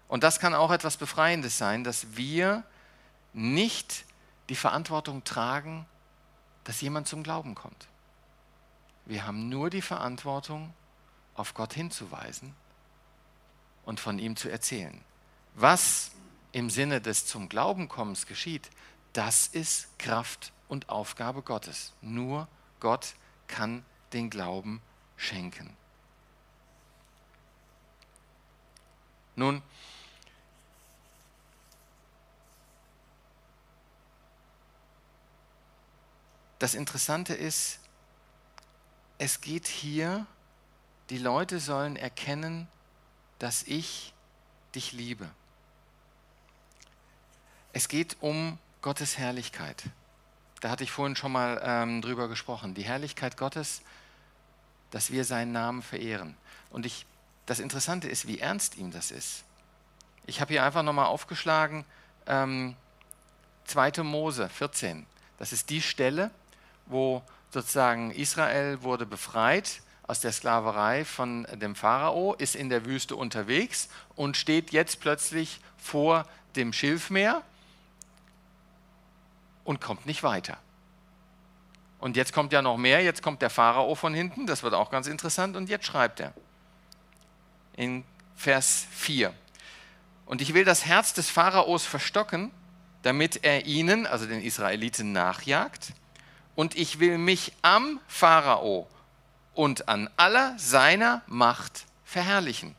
Und 0.06 0.22
das 0.22 0.38
kann 0.38 0.54
auch 0.54 0.70
etwas 0.70 0.96
Befreiendes 0.96 1.58
sein, 1.58 1.82
dass 1.82 2.16
wir 2.16 2.62
nicht 3.32 4.04
die 4.48 4.54
Verantwortung 4.54 5.24
tragen, 5.24 5.86
dass 6.64 6.80
jemand 6.80 7.08
zum 7.08 7.22
Glauben 7.24 7.54
kommt. 7.54 7.88
Wir 9.06 9.26
haben 9.26 9.48
nur 9.48 9.70
die 9.70 9.82
Verantwortung, 9.82 10.72
auf 11.34 11.54
Gott 11.54 11.72
hinzuweisen 11.72 12.54
und 13.88 14.00
von 14.00 14.18
ihm 14.18 14.36
zu 14.36 14.50
erzählen. 14.50 15.02
Was 15.54 16.10
im 16.52 16.68
Sinne 16.68 17.00
des 17.00 17.24
zum 17.24 17.48
Glauben 17.48 17.88
kommens 17.88 18.26
geschieht, 18.26 18.68
das 19.14 19.46
ist 19.46 19.98
Kraft 19.98 20.52
und 20.68 20.90
Aufgabe 20.90 21.40
Gottes. 21.40 21.94
Nur 22.02 22.48
Gott 22.80 23.14
kann 23.46 23.82
den 24.12 24.28
Glauben 24.28 24.82
schenken. 25.16 25.74
Nun, 29.36 29.62
das 36.58 36.74
Interessante 36.74 37.32
ist, 37.32 37.80
es 39.16 39.40
geht 39.40 39.66
hier, 39.66 40.26
die 41.08 41.16
Leute 41.16 41.58
sollen 41.58 41.96
erkennen, 41.96 42.68
dass 43.38 43.62
ich 43.64 44.12
dich 44.74 44.92
liebe. 44.92 45.28
Es 47.72 47.88
geht 47.88 48.16
um 48.20 48.58
Gottes 48.82 49.18
Herrlichkeit. 49.18 49.84
Da 50.60 50.70
hatte 50.70 50.84
ich 50.84 50.90
vorhin 50.90 51.16
schon 51.16 51.32
mal 51.32 51.60
ähm, 51.62 52.02
drüber 52.02 52.28
gesprochen. 52.28 52.74
Die 52.74 52.82
Herrlichkeit 52.82 53.36
Gottes, 53.36 53.82
dass 54.90 55.10
wir 55.10 55.24
seinen 55.24 55.52
Namen 55.52 55.82
verehren. 55.82 56.36
Und 56.70 56.86
ich, 56.86 57.06
das 57.46 57.60
Interessante 57.60 58.08
ist, 58.08 58.26
wie 58.26 58.40
ernst 58.40 58.76
ihm 58.76 58.90
das 58.90 59.10
ist. 59.10 59.44
Ich 60.26 60.40
habe 60.40 60.52
hier 60.52 60.64
einfach 60.64 60.82
nochmal 60.82 61.06
aufgeschlagen, 61.06 61.84
ähm, 62.26 62.76
2. 63.64 64.02
Mose 64.02 64.48
14. 64.48 65.06
Das 65.38 65.52
ist 65.52 65.70
die 65.70 65.82
Stelle, 65.82 66.30
wo 66.86 67.22
sozusagen 67.50 68.10
Israel 68.10 68.82
wurde 68.82 69.06
befreit 69.06 69.82
aus 70.08 70.20
der 70.20 70.32
Sklaverei 70.32 71.04
von 71.04 71.46
dem 71.52 71.74
Pharao, 71.76 72.34
ist 72.34 72.56
in 72.56 72.70
der 72.70 72.86
Wüste 72.86 73.14
unterwegs 73.14 73.88
und 74.16 74.36
steht 74.36 74.72
jetzt 74.72 75.00
plötzlich 75.00 75.60
vor 75.76 76.26
dem 76.56 76.72
Schilfmeer 76.72 77.42
und 79.64 79.80
kommt 79.80 80.06
nicht 80.06 80.22
weiter. 80.22 80.56
Und 81.98 82.16
jetzt 82.16 82.32
kommt 82.32 82.52
ja 82.52 82.62
noch 82.62 82.78
mehr, 82.78 83.02
jetzt 83.02 83.22
kommt 83.22 83.42
der 83.42 83.50
Pharao 83.50 83.94
von 83.94 84.14
hinten, 84.14 84.46
das 84.46 84.62
wird 84.62 84.72
auch 84.72 84.90
ganz 84.90 85.06
interessant, 85.06 85.56
und 85.56 85.68
jetzt 85.68 85.84
schreibt 85.84 86.20
er 86.20 86.32
in 87.76 88.02
Vers 88.34 88.86
4. 88.90 89.32
Und 90.24 90.40
ich 90.40 90.54
will 90.54 90.64
das 90.64 90.86
Herz 90.86 91.12
des 91.12 91.28
Pharaos 91.28 91.84
verstocken, 91.84 92.50
damit 93.02 93.44
er 93.44 93.66
ihnen, 93.66 94.06
also 94.06 94.26
den 94.26 94.40
Israeliten, 94.40 95.12
nachjagt. 95.12 95.92
Und 96.54 96.76
ich 96.76 96.98
will 96.98 97.18
mich 97.18 97.52
am 97.62 98.00
Pharao 98.08 98.88
und 99.58 99.88
an 99.88 100.08
aller 100.16 100.56
seiner 100.56 101.22
Macht 101.26 101.86
verherrlichen. 102.04 102.76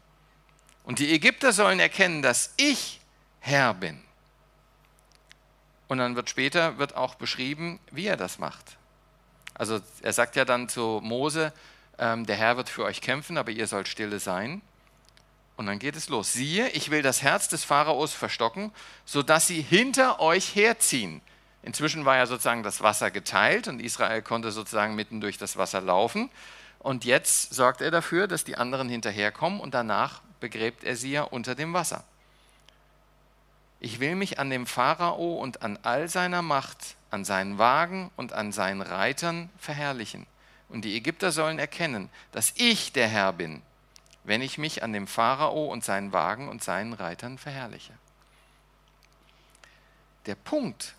Und 0.85 0.99
die 0.99 1.11
Ägypter 1.13 1.51
sollen 1.51 1.77
erkennen, 1.77 2.21
dass 2.21 2.53
ich 2.55 3.01
Herr 3.41 3.73
bin. 3.73 4.01
Und 5.89 5.97
dann 5.97 6.15
wird 6.15 6.29
später 6.29 6.77
wird 6.77 6.95
auch 6.95 7.15
beschrieben, 7.15 7.81
wie 7.91 8.05
er 8.05 8.15
das 8.15 8.39
macht. 8.39 8.77
Also 9.55 9.81
er 10.03 10.13
sagt 10.13 10.37
ja 10.37 10.45
dann 10.45 10.69
zu 10.69 11.01
Mose, 11.03 11.51
ähm, 11.97 12.25
der 12.25 12.37
Herr 12.37 12.55
wird 12.55 12.69
für 12.69 12.85
euch 12.85 13.01
kämpfen, 13.01 13.37
aber 13.37 13.51
ihr 13.51 13.67
sollt 13.67 13.89
stille 13.89 14.21
sein. 14.21 14.61
Und 15.57 15.65
dann 15.65 15.79
geht 15.79 15.97
es 15.97 16.07
los. 16.07 16.31
Siehe, 16.31 16.69
ich 16.69 16.91
will 16.91 17.01
das 17.01 17.21
Herz 17.21 17.49
des 17.49 17.65
Pharaos 17.65 18.13
verstocken, 18.13 18.71
sodass 19.03 19.47
sie 19.47 19.61
hinter 19.61 20.21
euch 20.21 20.55
herziehen. 20.55 21.19
Inzwischen 21.61 22.05
war 22.05 22.15
ja 22.15 22.25
sozusagen 22.25 22.63
das 22.63 22.81
Wasser 22.81 23.11
geteilt 23.11 23.67
und 23.67 23.81
Israel 23.81 24.21
konnte 24.21 24.53
sozusagen 24.53 24.95
mitten 24.95 25.19
durch 25.19 25.37
das 25.37 25.57
Wasser 25.57 25.81
laufen. 25.81 26.29
Und 26.79 27.03
jetzt 27.03 27.53
sorgt 27.53 27.81
er 27.81 27.91
dafür, 27.91 28.27
dass 28.27 28.45
die 28.45 28.57
anderen 28.57 28.89
hinterherkommen 28.89 29.59
und 29.59 29.73
danach 29.73 30.21
begräbt 30.39 30.83
er 30.83 30.95
sie 30.95 31.11
ja 31.11 31.23
unter 31.23 31.53
dem 31.53 31.73
Wasser. 31.73 32.03
Ich 33.81 33.99
will 33.99 34.15
mich 34.15 34.39
an 34.39 34.49
dem 34.49 34.65
Pharao 34.65 35.35
und 35.35 35.61
an 35.61 35.77
all 35.83 36.09
seiner 36.09 36.41
Macht, 36.41 36.95
an 37.11 37.23
seinen 37.25 37.57
Wagen 37.57 38.11
und 38.15 38.33
an 38.33 38.51
seinen 38.51 38.81
Reitern 38.81 39.49
verherrlichen. 39.57 40.25
Und 40.69 40.83
die 40.83 40.95
Ägypter 40.95 41.31
sollen 41.31 41.59
erkennen, 41.59 42.09
dass 42.31 42.53
ich 42.55 42.93
der 42.93 43.07
Herr 43.07 43.33
bin, 43.33 43.61
wenn 44.23 44.41
ich 44.41 44.57
mich 44.57 44.83
an 44.83 44.93
dem 44.93 45.07
Pharao 45.07 45.65
und 45.65 45.83
seinen 45.83 46.13
Wagen 46.13 46.47
und 46.49 46.63
seinen 46.63 46.93
Reitern 46.93 47.37
verherrliche. 47.37 47.93
Der 50.25 50.35
Punkt, 50.35 50.93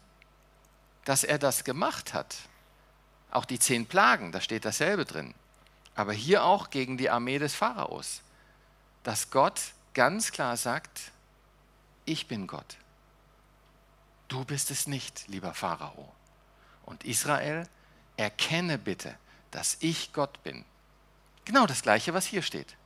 dass 1.04 1.22
er 1.22 1.38
das 1.38 1.64
gemacht 1.64 2.14
hat, 2.14 2.36
auch 3.30 3.44
die 3.44 3.58
zehn 3.58 3.86
Plagen, 3.86 4.32
da 4.32 4.40
steht 4.40 4.64
dasselbe 4.64 5.04
drin, 5.04 5.34
aber 5.94 6.12
hier 6.12 6.44
auch 6.44 6.70
gegen 6.70 6.96
die 6.96 7.10
Armee 7.10 7.38
des 7.38 7.54
Pharaos, 7.54 8.22
dass 9.02 9.30
Gott 9.30 9.60
ganz 9.94 10.32
klar 10.32 10.56
sagt, 10.56 11.12
ich 12.04 12.26
bin 12.26 12.46
Gott. 12.46 12.76
Du 14.28 14.44
bist 14.44 14.70
es 14.70 14.86
nicht, 14.86 15.26
lieber 15.28 15.54
Pharao. 15.54 16.12
Und 16.84 17.04
Israel, 17.04 17.68
erkenne 18.16 18.78
bitte, 18.78 19.14
dass 19.50 19.76
ich 19.80 20.12
Gott 20.12 20.42
bin. 20.42 20.64
Genau 21.44 21.66
das 21.66 21.82
gleiche, 21.82 22.14
was 22.14 22.26
hier 22.26 22.42
steht. 22.42 22.76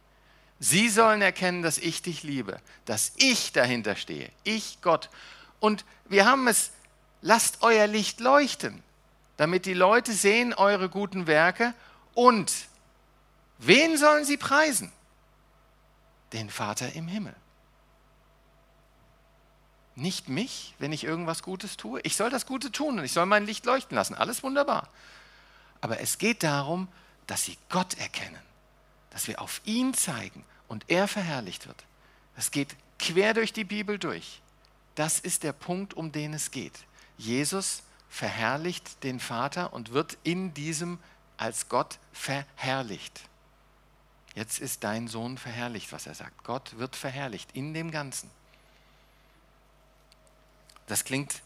Sie 0.61 0.89
sollen 0.89 1.21
erkennen, 1.21 1.63
dass 1.63 1.79
ich 1.79 2.03
dich 2.03 2.23
liebe, 2.23 2.61
dass 2.85 3.13
ich 3.17 3.53
dahinter 3.53 3.97
stehe, 3.97 4.31
ich 4.45 4.81
Gott. 4.81 5.11
Und 5.61 5.85
wir 6.07 6.25
haben 6.25 6.47
es, 6.47 6.71
lasst 7.21 7.63
euer 7.63 7.87
Licht 7.87 8.21
leuchten, 8.21 8.83
damit 9.37 9.67
die 9.67 9.75
Leute 9.75 10.13
sehen 10.13 10.55
eure 10.55 10.89
guten 10.89 11.27
Werke 11.27 11.75
und 12.15 12.53
wen 13.59 13.97
sollen 13.97 14.25
sie 14.25 14.37
preisen? 14.37 14.93
Den 16.33 16.51
Vater 16.51 16.93
im 16.95 17.09
Himmel. 17.09 17.35
Nicht 19.97 20.29
mich, 20.29 20.75
wenn 20.79 20.93
ich 20.93 21.05
irgendwas 21.05 21.43
Gutes 21.43 21.77
tue. 21.77 22.01
Ich 22.01 22.17
soll 22.17 22.31
das 22.31 22.47
Gute 22.47 22.73
tun 22.73 22.99
und 22.99 23.05
ich 23.05 23.13
soll 23.13 23.27
mein 23.27 23.47
Licht 23.47 23.65
leuchten 23.65 23.95
lassen. 23.95 24.15
Alles 24.15 24.43
wunderbar. 24.43 24.89
Aber 25.81 26.01
es 26.01 26.19
geht 26.19 26.43
darum, 26.43 26.89
dass 27.27 27.45
sie 27.45 27.57
Gott 27.69 27.95
erkennen, 27.99 28.43
dass 29.11 29.29
wir 29.29 29.41
auf 29.41 29.61
ihn 29.65 29.95
zeigen 29.95 30.45
und 30.67 30.85
er 30.89 31.07
verherrlicht 31.07 31.67
wird. 31.67 31.85
Das 32.35 32.51
geht 32.51 32.75
quer 32.99 33.35
durch 33.35 33.53
die 33.53 33.65
Bibel 33.65 33.99
durch. 33.99 34.41
Das 34.95 35.21
ist 35.21 35.43
der 35.43 35.53
Punkt, 35.53 35.95
um 35.95 36.11
den 36.11 36.35
es 36.35 36.51
geht. 36.51 36.73
Jesus 37.17 37.83
verherrlicht 38.09 39.03
den 39.03 39.21
Vater 39.21 39.73
und 39.73 39.93
wird 39.93 40.19
in 40.23 40.55
diesem 40.55 40.99
als 41.37 41.69
Gott 41.69 41.99
verherrlicht. 42.13 43.21
Jetzt 44.35 44.59
ist 44.59 44.83
dein 44.83 45.07
Sohn 45.07 45.39
verherrlicht, 45.39 45.93
was 45.93 46.07
er 46.07 46.15
sagt. 46.15 46.43
Gott 46.45 46.77
wird 46.79 46.97
verherrlicht 46.97 47.51
in 47.53 47.73
dem 47.73 47.91
Ganzen. 47.91 48.31
Das 50.87 51.05
klingt 51.05 51.43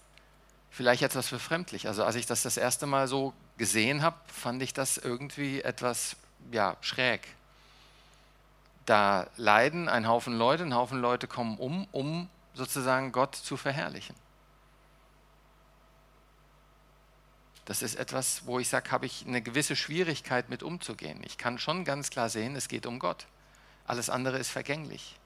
vielleicht 0.70 1.02
etwas 1.02 1.28
befremdlich. 1.28 1.86
Also 1.86 2.04
als 2.04 2.16
ich 2.16 2.26
das 2.26 2.42
das 2.42 2.56
erste 2.56 2.86
Mal 2.86 3.06
so 3.08 3.34
gesehen 3.56 4.02
habe, 4.02 4.16
fand 4.26 4.62
ich 4.62 4.72
das 4.72 4.96
irgendwie 4.96 5.60
etwas 5.62 6.16
ja, 6.50 6.76
schräg. 6.80 7.28
Da 8.86 9.28
leiden 9.36 9.88
ein 9.88 10.08
Haufen 10.08 10.32
Leute, 10.32 10.62
ein 10.62 10.74
Haufen 10.74 11.00
Leute 11.00 11.26
kommen 11.26 11.58
um, 11.58 11.86
um 11.92 12.30
sozusagen 12.54 13.12
Gott 13.12 13.34
zu 13.36 13.56
verherrlichen. 13.56 14.16
Das 17.68 17.82
ist 17.82 17.96
etwas, 17.96 18.46
wo 18.46 18.58
ich 18.58 18.66
sage, 18.70 18.90
habe 18.92 19.04
ich 19.04 19.26
eine 19.26 19.42
gewisse 19.42 19.76
Schwierigkeit 19.76 20.48
mit 20.48 20.62
umzugehen. 20.62 21.20
Ich 21.22 21.36
kann 21.36 21.58
schon 21.58 21.84
ganz 21.84 22.08
klar 22.08 22.30
sehen, 22.30 22.56
es 22.56 22.66
geht 22.66 22.86
um 22.86 22.98
Gott. 22.98 23.26
Alles 23.86 24.08
andere 24.08 24.38
ist 24.38 24.48
vergänglich. 24.48 25.16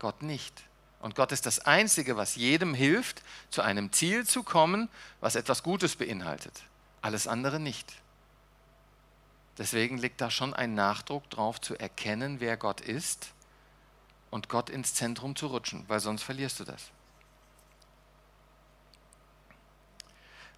Gott 0.00 0.20
nicht. 0.20 0.64
Und 1.00 1.14
Gott 1.14 1.30
ist 1.30 1.46
das 1.46 1.60
Einzige, 1.60 2.16
was 2.16 2.34
jedem 2.34 2.74
hilft, 2.74 3.22
zu 3.50 3.62
einem 3.62 3.92
Ziel 3.92 4.26
zu 4.26 4.42
kommen, 4.42 4.88
was 5.20 5.36
etwas 5.36 5.62
Gutes 5.62 5.94
beinhaltet. 5.94 6.64
Alles 7.02 7.28
andere 7.28 7.60
nicht. 7.60 7.92
Deswegen 9.56 9.96
liegt 9.96 10.20
da 10.20 10.28
schon 10.28 10.54
ein 10.54 10.74
Nachdruck 10.74 11.30
drauf, 11.30 11.60
zu 11.60 11.76
erkennen, 11.78 12.40
wer 12.40 12.56
Gott 12.56 12.80
ist 12.80 13.28
und 14.32 14.48
Gott 14.48 14.70
ins 14.70 14.94
Zentrum 14.94 15.36
zu 15.36 15.46
rutschen, 15.46 15.84
weil 15.86 16.00
sonst 16.00 16.24
verlierst 16.24 16.58
du 16.58 16.64
das. 16.64 16.90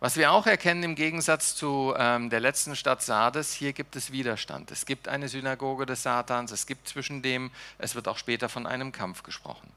Was 0.00 0.16
wir 0.16 0.30
auch 0.30 0.46
erkennen 0.46 0.84
im 0.84 0.94
Gegensatz 0.94 1.56
zu 1.56 1.92
ähm, 1.98 2.30
der 2.30 2.38
letzten 2.38 2.76
Stadt 2.76 3.02
Sardes, 3.02 3.52
hier 3.52 3.72
gibt 3.72 3.96
es 3.96 4.12
Widerstand. 4.12 4.70
Es 4.70 4.86
gibt 4.86 5.08
eine 5.08 5.28
Synagoge 5.28 5.86
des 5.86 6.04
Satans, 6.04 6.52
es 6.52 6.66
gibt 6.66 6.88
zwischen 6.88 7.20
dem, 7.20 7.50
es 7.78 7.96
wird 7.96 8.06
auch 8.06 8.16
später 8.16 8.48
von 8.48 8.66
einem 8.66 8.92
Kampf 8.92 9.24
gesprochen. 9.24 9.68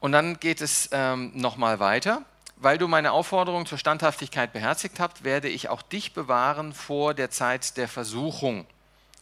Und 0.00 0.12
dann 0.12 0.40
geht 0.40 0.62
es 0.62 0.88
ähm, 0.92 1.32
nochmal 1.34 1.78
weiter. 1.78 2.22
Weil 2.58 2.78
du 2.78 2.88
meine 2.88 3.12
Aufforderung 3.12 3.66
zur 3.66 3.76
Standhaftigkeit 3.76 4.54
beherzigt 4.54 4.98
habt, 4.98 5.24
werde 5.24 5.48
ich 5.48 5.68
auch 5.68 5.82
dich 5.82 6.14
bewahren 6.14 6.72
vor 6.72 7.12
der 7.12 7.30
Zeit 7.30 7.76
der 7.76 7.86
Versuchung. 7.86 8.64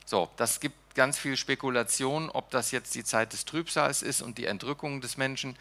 So, 0.04 0.30
das 0.36 0.60
gibt 0.60 0.94
ganz 0.94 1.18
viel 1.18 1.36
Spekulation, 1.36 2.30
ob 2.30 2.50
das 2.50 2.70
jetzt 2.70 2.94
die 2.94 3.02
Zeit 3.02 3.32
des 3.32 3.44
Trübsals 3.44 4.02
ist 4.02 4.22
und 4.22 4.38
die 4.38 4.46
Entrückung 4.46 5.00
des 5.00 5.16
Menschen. 5.16 5.56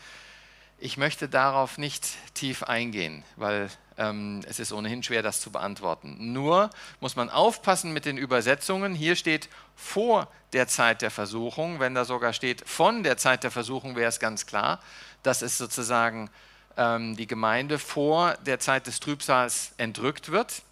Ich 0.83 0.97
möchte 0.97 1.29
darauf 1.29 1.77
nicht 1.77 2.05
tief 2.33 2.61
eingehen, 2.63 3.23
weil 3.37 3.69
ähm, 3.97 4.41
es 4.49 4.59
ist 4.59 4.73
ohnehin 4.73 5.01
schwer, 5.01 5.23
das 5.23 5.39
zu 5.39 5.49
beantworten. 5.49 6.33
Nur 6.33 6.69
muss 6.99 7.15
man 7.15 7.29
aufpassen 7.29 7.93
mit 7.93 8.03
den 8.03 8.17
Übersetzungen. 8.17 8.93
Hier 8.93 9.15
steht 9.15 9.47
vor 9.77 10.27
der 10.51 10.67
Zeit 10.67 11.01
der 11.01 11.09
Versuchung. 11.09 11.79
Wenn 11.79 11.95
da 11.95 12.03
sogar 12.03 12.33
steht 12.33 12.67
von 12.67 13.03
der 13.03 13.15
Zeit 13.15 13.45
der 13.45 13.51
Versuchung, 13.51 13.95
wäre 13.95 14.09
es 14.09 14.19
ganz 14.19 14.45
klar, 14.45 14.81
dass 15.23 15.41
es 15.41 15.57
sozusagen 15.57 16.29
ähm, 16.75 17.15
die 17.15 17.27
Gemeinde 17.27 17.79
vor 17.79 18.35
der 18.45 18.59
Zeit 18.59 18.85
des 18.85 18.99
Trübsals 18.99 19.71
entrückt 19.77 20.33
wird. 20.33 20.63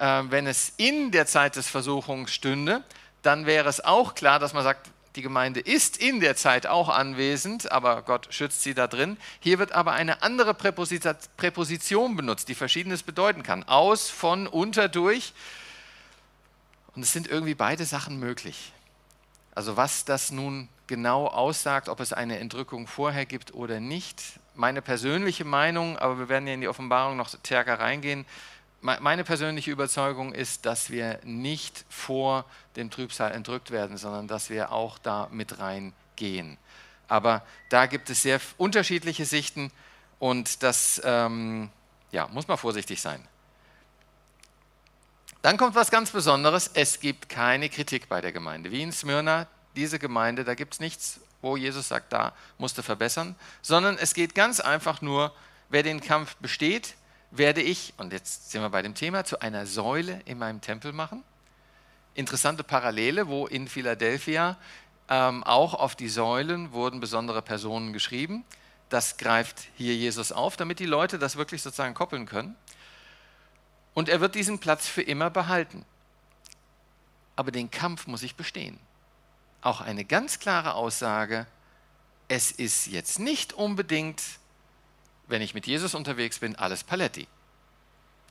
Ähm, 0.00 0.30
wenn 0.30 0.46
es 0.46 0.72
in 0.78 1.10
der 1.10 1.26
Zeit 1.26 1.56
des 1.56 1.68
Versuchungs 1.68 2.32
stünde, 2.32 2.82
dann 3.20 3.44
wäre 3.44 3.68
es 3.68 3.84
auch 3.84 4.14
klar, 4.14 4.38
dass 4.38 4.54
man 4.54 4.64
sagt, 4.64 4.90
die 5.16 5.22
Gemeinde 5.22 5.60
ist 5.60 5.96
in 5.96 6.20
der 6.20 6.36
Zeit 6.36 6.66
auch 6.66 6.88
anwesend, 6.88 7.72
aber 7.72 8.02
Gott 8.02 8.28
schützt 8.30 8.62
sie 8.62 8.74
da 8.74 8.86
drin. 8.86 9.16
Hier 9.40 9.58
wird 9.58 9.72
aber 9.72 9.92
eine 9.92 10.22
andere 10.22 10.54
Präposition 10.54 12.16
benutzt, 12.16 12.48
die 12.48 12.54
verschiedenes 12.54 13.02
bedeuten 13.02 13.42
kann. 13.42 13.64
Aus, 13.64 14.10
von, 14.10 14.46
unter, 14.46 14.88
durch. 14.88 15.32
Und 16.94 17.02
es 17.02 17.12
sind 17.12 17.28
irgendwie 17.28 17.54
beide 17.54 17.84
Sachen 17.84 18.18
möglich. 18.18 18.72
Also 19.54 19.76
was 19.76 20.04
das 20.04 20.30
nun 20.30 20.68
genau 20.86 21.26
aussagt, 21.26 21.88
ob 21.88 22.00
es 22.00 22.12
eine 22.12 22.38
Entrückung 22.38 22.86
vorher 22.86 23.26
gibt 23.26 23.54
oder 23.54 23.80
nicht, 23.80 24.22
meine 24.54 24.82
persönliche 24.82 25.44
Meinung, 25.44 25.98
aber 25.98 26.18
wir 26.18 26.28
werden 26.28 26.46
ja 26.46 26.54
in 26.54 26.60
die 26.60 26.68
Offenbarung 26.68 27.16
noch 27.16 27.28
stärker 27.28 27.78
reingehen, 27.78 28.26
meine 28.80 29.24
persönliche 29.24 29.70
Überzeugung 29.70 30.32
ist, 30.32 30.64
dass 30.64 30.90
wir 30.90 31.18
nicht 31.24 31.84
vor 31.88 32.44
dem 32.76 32.90
Trübsal 32.90 33.32
entrückt 33.32 33.70
werden, 33.70 33.96
sondern 33.96 34.28
dass 34.28 34.50
wir 34.50 34.70
auch 34.72 34.98
da 34.98 35.28
mit 35.32 35.58
reingehen. 35.58 36.58
Aber 37.08 37.42
da 37.70 37.86
gibt 37.86 38.10
es 38.10 38.22
sehr 38.22 38.40
unterschiedliche 38.56 39.24
Sichten 39.24 39.72
und 40.18 40.62
das 40.62 41.00
ähm, 41.04 41.70
ja, 42.12 42.28
muss 42.28 42.46
man 42.46 42.58
vorsichtig 42.58 43.00
sein. 43.00 43.26
Dann 45.42 45.56
kommt 45.56 45.74
was 45.74 45.90
ganz 45.90 46.10
Besonderes. 46.10 46.70
Es 46.74 47.00
gibt 47.00 47.28
keine 47.28 47.68
Kritik 47.68 48.08
bei 48.08 48.20
der 48.20 48.32
Gemeinde. 48.32 48.70
Wie 48.70 48.82
in 48.82 48.92
Smyrna, 48.92 49.46
diese 49.76 49.98
Gemeinde, 49.98 50.44
da 50.44 50.54
gibt 50.54 50.74
es 50.74 50.80
nichts, 50.80 51.20
wo 51.40 51.56
Jesus 51.56 51.88
sagt, 51.88 52.12
da 52.12 52.32
musste 52.58 52.82
verbessern, 52.82 53.36
sondern 53.62 53.96
es 53.96 54.14
geht 54.14 54.34
ganz 54.34 54.58
einfach 54.60 55.00
nur, 55.00 55.32
wer 55.68 55.84
den 55.84 56.00
Kampf 56.00 56.34
besteht, 56.36 56.94
werde 57.30 57.60
ich, 57.60 57.94
und 57.98 58.12
jetzt 58.12 58.50
sind 58.50 58.62
wir 58.62 58.70
bei 58.70 58.82
dem 58.82 58.94
Thema, 58.94 59.24
zu 59.24 59.40
einer 59.40 59.66
Säule 59.66 60.20
in 60.24 60.38
meinem 60.38 60.60
Tempel 60.60 60.92
machen. 60.92 61.22
Interessante 62.14 62.64
Parallele, 62.64 63.28
wo 63.28 63.46
in 63.46 63.68
Philadelphia 63.68 64.56
ähm, 65.08 65.44
auch 65.44 65.74
auf 65.74 65.94
die 65.94 66.08
Säulen 66.08 66.72
wurden 66.72 67.00
besondere 67.00 67.42
Personen 67.42 67.92
geschrieben. 67.92 68.44
Das 68.88 69.18
greift 69.18 69.68
hier 69.76 69.94
Jesus 69.94 70.32
auf, 70.32 70.56
damit 70.56 70.78
die 70.78 70.86
Leute 70.86 71.18
das 71.18 71.36
wirklich 71.36 71.62
sozusagen 71.62 71.94
koppeln 71.94 72.26
können. 72.26 72.56
Und 73.94 74.08
er 74.08 74.20
wird 74.20 74.34
diesen 74.34 74.58
Platz 74.58 74.88
für 74.88 75.02
immer 75.02 75.30
behalten. 75.30 75.84
Aber 77.36 77.50
den 77.50 77.70
Kampf 77.70 78.06
muss 78.06 78.22
ich 78.22 78.36
bestehen. 78.36 78.78
Auch 79.60 79.80
eine 79.80 80.04
ganz 80.04 80.38
klare 80.38 80.74
Aussage, 80.74 81.46
es 82.28 82.50
ist 82.50 82.86
jetzt 82.86 83.18
nicht 83.18 83.52
unbedingt 83.52 84.22
wenn 85.28 85.42
ich 85.42 85.54
mit 85.54 85.66
Jesus 85.66 85.94
unterwegs 85.94 86.38
bin, 86.38 86.56
alles 86.56 86.82
Paletti. 86.82 87.28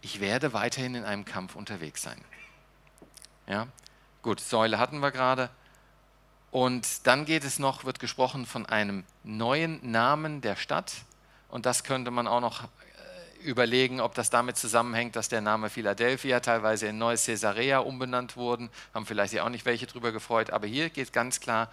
Ich 0.02 0.20
werde 0.20 0.54
weiterhin 0.54 0.96
in 0.96 1.04
einem 1.04 1.26
Kampf 1.26 1.56
unterwegs 1.56 2.02
sein. 2.02 2.20
Ja, 3.48 3.68
gut, 4.22 4.40
Säule 4.40 4.78
hatten 4.78 5.00
wir 5.00 5.12
gerade. 5.12 5.50
Und 6.52 7.08
dann 7.08 7.26
geht 7.26 7.44
es 7.44 7.60
noch, 7.60 7.86
wird 7.86 8.00
gesprochen 8.00 8.46
von 8.46 8.66
einem 8.66 9.04
neuen 9.24 9.80
Namen 9.90 10.42
der 10.42 10.56
Stadt. 10.56 10.94
Und 11.50 11.66
das 11.66 11.84
könnte 11.84 12.12
man 12.12 12.28
auch 12.28 12.42
noch 12.42 12.64
äh, 12.64 12.68
überlegen, 13.44 14.02
ob 14.02 14.16
das 14.16 14.30
damit 14.30 14.58
zusammenhängt, 14.58 15.16
dass 15.16 15.30
der 15.30 15.42
Name 15.42 15.70
Philadelphia 15.70 16.40
teilweise 16.40 16.88
in 16.88 16.98
Neues 16.98 17.26
Caesarea 17.26 17.80
umbenannt 17.80 18.38
wurden. 18.38 18.70
Haben 18.94 19.06
vielleicht 19.06 19.34
ja 19.34 19.44
auch 19.44 19.50
nicht 19.50 19.66
welche 19.66 19.88
drüber 19.88 20.12
gefreut. 20.12 20.52
Aber 20.52 20.68
hier 20.68 20.90
geht 20.90 21.14
ganz 21.14 21.40
klar, 21.40 21.70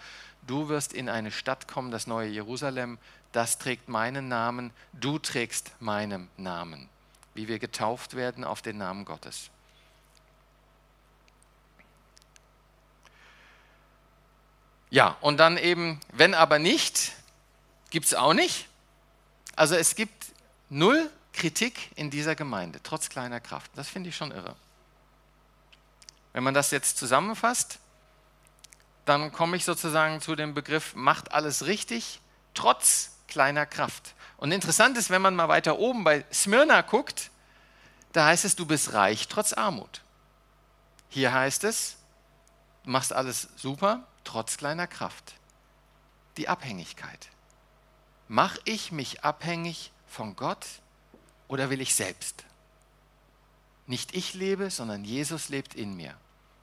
du 0.46 0.68
wirst 0.68 0.92
in 0.92 1.08
eine 1.08 1.30
Stadt 1.30 1.68
kommen, 1.68 1.90
das 1.90 2.06
neue 2.06 2.28
Jerusalem, 2.28 2.98
das 3.35 3.59
trägt 3.59 3.88
meinen 3.88 4.29
Namen, 4.29 4.73
du 4.92 5.18
trägst 5.18 5.73
meinen 5.81 6.31
Namen, 6.37 6.88
wie 7.35 7.49
wir 7.49 7.59
getauft 7.59 8.14
werden 8.14 8.44
auf 8.44 8.62
den 8.62 8.79
Namen 8.79 9.05
Gottes. 9.05 9.51
Ja, 14.90 15.16
und 15.20 15.38
dann 15.38 15.57
eben, 15.57 15.99
wenn 16.12 16.35
aber 16.35 16.61
nicht, 16.61 17.12
gibt 17.90 18.07
es 18.07 18.14
auch 18.14 18.35
nicht. 18.35 18.68
Also 19.57 19.75
es 19.75 19.97
gibt 19.97 20.27
null 20.68 21.11
Kritik 21.33 21.90
in 21.97 22.11
dieser 22.11 22.37
Gemeinde, 22.37 22.79
trotz 22.85 23.09
kleiner 23.09 23.40
Kraft. 23.40 23.73
Das 23.75 23.88
finde 23.88 24.11
ich 24.11 24.16
schon 24.16 24.31
irre. 24.31 24.55
Wenn 26.33 26.44
man 26.44 26.55
das 26.55 26.70
jetzt 26.70 26.99
zusammenfasst, 26.99 27.81
dann 29.05 29.33
komme 29.33 29.57
ich 29.57 29.64
sozusagen 29.64 30.20
zu 30.20 30.37
dem 30.37 30.55
Begriff, 30.55 30.94
macht 30.94 31.33
alles 31.33 31.66
richtig, 31.66 32.20
trotz 32.55 33.13
kleiner 33.35 33.66
Kraft. 33.66 34.14
Und 34.37 34.53
interessant 34.53 34.97
ist, 34.97 35.11
wenn 35.11 35.20
man 35.20 35.35
mal 35.35 35.49
weiter 35.49 35.81
oben 35.81 36.05
bei 36.05 36.25
Smyrna 36.33 36.83
guckt, 36.83 37.33
da 38.12 38.27
heißt 38.27 38.44
es, 38.44 38.55
du 38.55 38.64
bist 38.64 38.92
reich 38.92 39.27
trotz 39.27 39.53
Armut. 39.53 40.03
Hier 41.09 41.33
heißt 41.33 41.64
es, 41.64 41.97
du 42.85 42.90
machst 42.90 43.12
alles 43.12 43.49
super, 43.57 44.07
trotz 44.23 44.57
kleiner 44.57 44.87
Kraft. 44.87 45.35
Die 46.37 46.49
Abhängigkeit. 46.49 47.29
Mach 48.29 48.57
ich 48.64 48.92
mich 48.92 49.25
abhängig 49.25 49.90
von 50.07 50.37
Gott 50.37 50.64
oder 51.49 51.70
will 51.70 51.81
ich 51.81 51.97
selbst? 51.97 52.44
Nicht 53.88 54.14
ich 54.14 54.35
lebe, 54.35 54.70
sondern 54.70 55.05
Jesus 55.05 55.49
lebt 55.49 55.75
in 55.75 55.97
mir. 55.97 56.14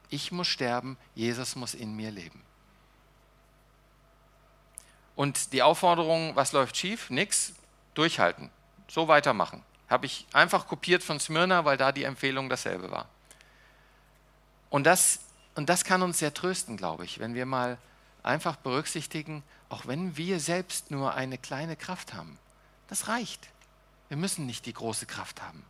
Ich 0.09 0.31
muss 0.31 0.47
sterben, 0.47 0.97
Jesus 1.15 1.57
muss 1.57 1.73
in 1.73 1.97
mir 1.97 2.11
leben. 2.11 2.41
Und 5.15 5.53
die 5.53 5.61
Aufforderung, 5.61 6.35
was 6.35 6.51
läuft 6.51 6.77
schief? 6.77 7.09
Nix, 7.09 7.53
durchhalten, 7.93 8.49
so 8.87 9.07
weitermachen. 9.07 9.63
Habe 9.89 10.05
ich 10.05 10.25
einfach 10.33 10.67
kopiert 10.67 11.03
von 11.03 11.19
Smyrna, 11.19 11.65
weil 11.65 11.77
da 11.77 11.91
die 11.91 12.03
Empfehlung 12.03 12.49
dasselbe 12.49 12.91
war. 12.91 13.07
Und 14.69 14.85
das, 14.85 15.19
und 15.55 15.69
das 15.69 15.83
kann 15.83 16.01
uns 16.01 16.19
sehr 16.19 16.33
trösten, 16.33 16.77
glaube 16.77 17.03
ich, 17.03 17.19
wenn 17.19 17.35
wir 17.35 17.45
mal 17.45 17.77
einfach 18.23 18.55
berücksichtigen, 18.55 19.43
auch 19.69 19.85
wenn 19.85 20.15
wir 20.17 20.39
selbst 20.39 20.91
nur 20.91 21.13
eine 21.13 21.37
kleine 21.37 21.75
Kraft 21.75 22.13
haben. 22.13 22.39
Das 22.87 23.07
reicht. 23.07 23.49
Wir 24.07 24.17
müssen 24.17 24.45
nicht 24.45 24.65
die 24.65 24.73
große 24.73 25.05
Kraft 25.05 25.41
haben. 25.41 25.65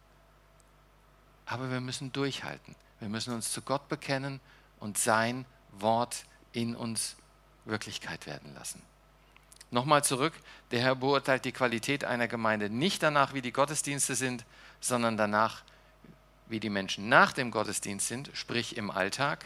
Aber 1.45 1.69
wir 1.69 1.81
müssen 1.81 2.11
durchhalten. 2.11 2.75
Wir 2.99 3.09
müssen 3.09 3.33
uns 3.33 3.51
zu 3.51 3.61
Gott 3.61 3.89
bekennen 3.89 4.39
und 4.79 4.97
sein 4.97 5.45
Wort 5.71 6.25
in 6.53 6.75
uns 6.75 7.15
Wirklichkeit 7.65 8.25
werden 8.25 8.53
lassen. 8.53 8.81
Nochmal 9.73 10.03
zurück, 10.03 10.33
der 10.71 10.81
Herr 10.81 10.95
beurteilt 10.95 11.45
die 11.45 11.53
Qualität 11.53 12.03
einer 12.03 12.27
Gemeinde 12.27 12.69
nicht 12.69 13.01
danach, 13.01 13.33
wie 13.33 13.41
die 13.41 13.53
Gottesdienste 13.53 14.15
sind, 14.15 14.43
sondern 14.81 15.15
danach, 15.15 15.63
wie 16.47 16.59
die 16.59 16.69
Menschen 16.69 17.07
nach 17.07 17.31
dem 17.31 17.51
Gottesdienst 17.51 18.05
sind, 18.05 18.29
sprich 18.33 18.75
im 18.75 18.91
Alltag. 18.91 19.45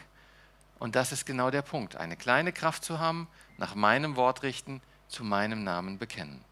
Und 0.79 0.95
das 0.95 1.11
ist 1.11 1.27
genau 1.27 1.51
der 1.51 1.61
Punkt, 1.61 1.95
eine 1.95 2.17
kleine 2.17 2.51
Kraft 2.51 2.83
zu 2.83 2.97
haben, 2.97 3.27
nach 3.57 3.75
meinem 3.75 4.15
Wort 4.15 4.41
richten, 4.41 4.81
zu 5.07 5.23
meinem 5.23 5.63
Namen 5.63 5.99
bekennen. 5.99 6.43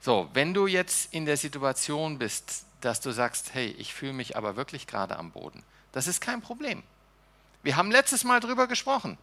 So, 0.00 0.30
wenn 0.32 0.54
du 0.54 0.66
jetzt 0.66 1.12
in 1.12 1.26
der 1.26 1.36
Situation 1.36 2.18
bist, 2.18 2.64
dass 2.80 3.00
du 3.00 3.12
sagst, 3.12 3.52
hey, 3.52 3.68
ich 3.78 3.92
fühle 3.92 4.14
mich 4.14 4.34
aber 4.34 4.56
wirklich 4.56 4.86
gerade 4.86 5.18
am 5.18 5.30
Boden, 5.30 5.62
das 5.92 6.06
ist 6.06 6.22
kein 6.22 6.40
Problem. 6.40 6.82
Wir 7.62 7.76
haben 7.76 7.90
letztes 7.90 8.24
Mal 8.24 8.40
darüber 8.40 8.66
gesprochen 8.66 9.18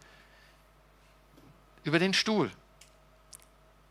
über 1.84 1.98
den 1.98 2.14
Stuhl, 2.14 2.50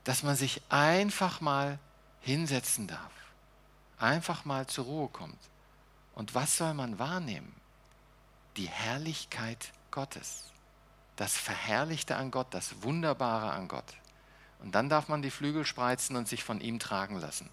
dass 0.03 0.23
man 0.23 0.35
sich 0.35 0.61
einfach 0.69 1.41
mal 1.41 1.79
hinsetzen 2.21 2.87
darf, 2.87 3.11
einfach 3.97 4.45
mal 4.45 4.67
zur 4.67 4.85
Ruhe 4.85 5.09
kommt. 5.09 5.39
Und 6.13 6.35
was 6.35 6.57
soll 6.57 6.73
man 6.73 6.99
wahrnehmen? 6.99 7.55
Die 8.57 8.67
Herrlichkeit 8.67 9.71
Gottes, 9.91 10.51
das 11.15 11.37
Verherrlichte 11.37 12.15
an 12.15 12.31
Gott, 12.31 12.47
das 12.51 12.83
Wunderbare 12.83 13.51
an 13.51 13.67
Gott. 13.67 13.95
Und 14.59 14.75
dann 14.75 14.89
darf 14.89 15.07
man 15.07 15.21
die 15.21 15.31
Flügel 15.31 15.65
spreizen 15.65 16.15
und 16.15 16.27
sich 16.27 16.43
von 16.43 16.59
ihm 16.59 16.79
tragen 16.79 17.19
lassen. 17.19 17.49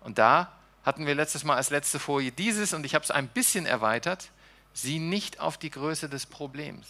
Und 0.00 0.18
da 0.18 0.52
hatten 0.84 1.06
wir 1.06 1.14
letztes 1.14 1.44
Mal 1.44 1.56
als 1.56 1.70
letzte 1.70 1.98
Folie 1.98 2.32
dieses, 2.32 2.72
und 2.72 2.84
ich 2.84 2.94
habe 2.94 3.04
es 3.04 3.10
ein 3.10 3.28
bisschen 3.28 3.66
erweitert, 3.66 4.30
sieh 4.72 4.98
nicht 4.98 5.40
auf 5.40 5.56
die 5.56 5.70
Größe 5.70 6.08
des 6.08 6.26
Problems. 6.26 6.86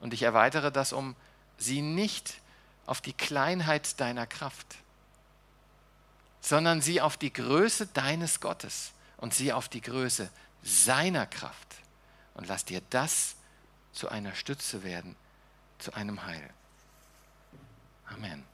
Und 0.00 0.14
ich 0.14 0.22
erweitere 0.22 0.72
das 0.72 0.92
um 0.92 1.14
Sieh 1.60 1.82
nicht 1.82 2.40
auf 2.86 3.00
die 3.00 3.12
Kleinheit 3.12 4.00
deiner 4.00 4.26
Kraft, 4.26 4.66
sondern 6.40 6.82
sieh 6.82 7.00
auf 7.00 7.16
die 7.16 7.32
Größe 7.32 7.86
deines 7.86 8.40
Gottes 8.40 8.90
und 9.18 9.32
sieh 9.32 9.52
auf 9.52 9.68
die 9.68 9.80
Größe 9.80 10.28
seiner 10.64 11.26
Kraft 11.26 11.76
und 12.34 12.48
lass 12.48 12.64
dir 12.64 12.82
das 12.90 13.36
zu 13.92 14.08
einer 14.08 14.34
Stütze 14.34 14.82
werden, 14.82 15.14
zu 15.78 15.92
einem 15.92 16.24
Heil. 16.26 16.50
Amen. 18.06 18.50